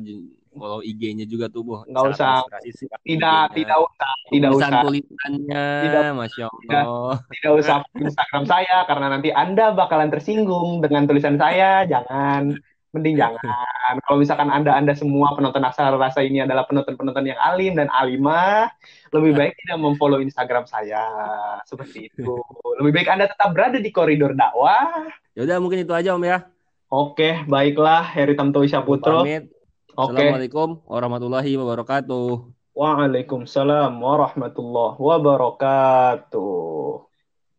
follow 0.53 0.79
IG-nya 0.79 1.25
juga 1.25 1.49
tuh 1.49 1.61
bu. 1.65 1.73
Nggak 1.89 2.15
Sangat 2.15 2.45
usah. 2.47 2.61
tidak 3.03 3.41
tidak 3.57 3.77
usah 3.81 4.11
tidak 4.31 4.49
tulisan 4.53 4.71
usah. 4.71 4.81
tulisannya 4.85 5.65
Tidak. 5.83 6.03
masya 6.15 6.45
allah. 6.47 6.83
Tidak 7.29 7.51
usah 7.57 7.75
Instagram 8.05 8.43
saya 8.47 8.77
karena 8.87 9.07
nanti 9.11 9.29
anda 9.33 9.73
bakalan 9.73 10.09
tersinggung 10.13 10.79
dengan 10.79 11.09
tulisan 11.09 11.35
saya. 11.35 11.83
Jangan. 11.89 12.55
Mending 12.93 13.17
jangan. 13.17 13.97
Kalau 14.05 14.21
misalkan 14.21 14.53
anda 14.53 14.69
anda 14.77 14.93
semua 14.93 15.33
penonton 15.33 15.65
aksara 15.65 15.97
rasa 15.97 16.21
ini 16.21 16.45
adalah 16.45 16.69
penonton 16.69 16.93
penonton 16.93 17.25
yang 17.25 17.41
alim 17.41 17.73
dan 17.73 17.89
alimah 17.89 18.69
lebih 19.09 19.33
baik 19.33 19.57
tidak 19.65 19.81
memfollow 19.81 20.21
Instagram 20.21 20.69
saya. 20.69 21.01
Seperti 21.65 22.13
itu. 22.13 22.37
Lebih 22.77 22.93
baik 23.01 23.09
anda 23.09 23.25
tetap 23.25 23.49
berada 23.49 23.81
di 23.81 23.89
koridor 23.89 24.37
dakwah. 24.37 25.09
Yaudah 25.33 25.57
mungkin 25.57 25.81
itu 25.81 25.89
aja 25.89 26.13
om 26.13 26.21
ya. 26.21 26.45
Oke, 26.93 27.41
baiklah. 27.49 28.05
Heri 28.13 28.37
Tamto 28.37 28.61
Isyaputro. 28.61 29.25
pamit 29.25 29.49
Oke. 29.93 30.09
Assalamualaikum 30.09 30.81
warahmatullahi 30.89 31.53
wabarakatuh 31.53 32.49
Waalaikumsalam 32.73 34.01
warahmatullahi 34.01 34.97
wabarakatuh. 34.97 36.41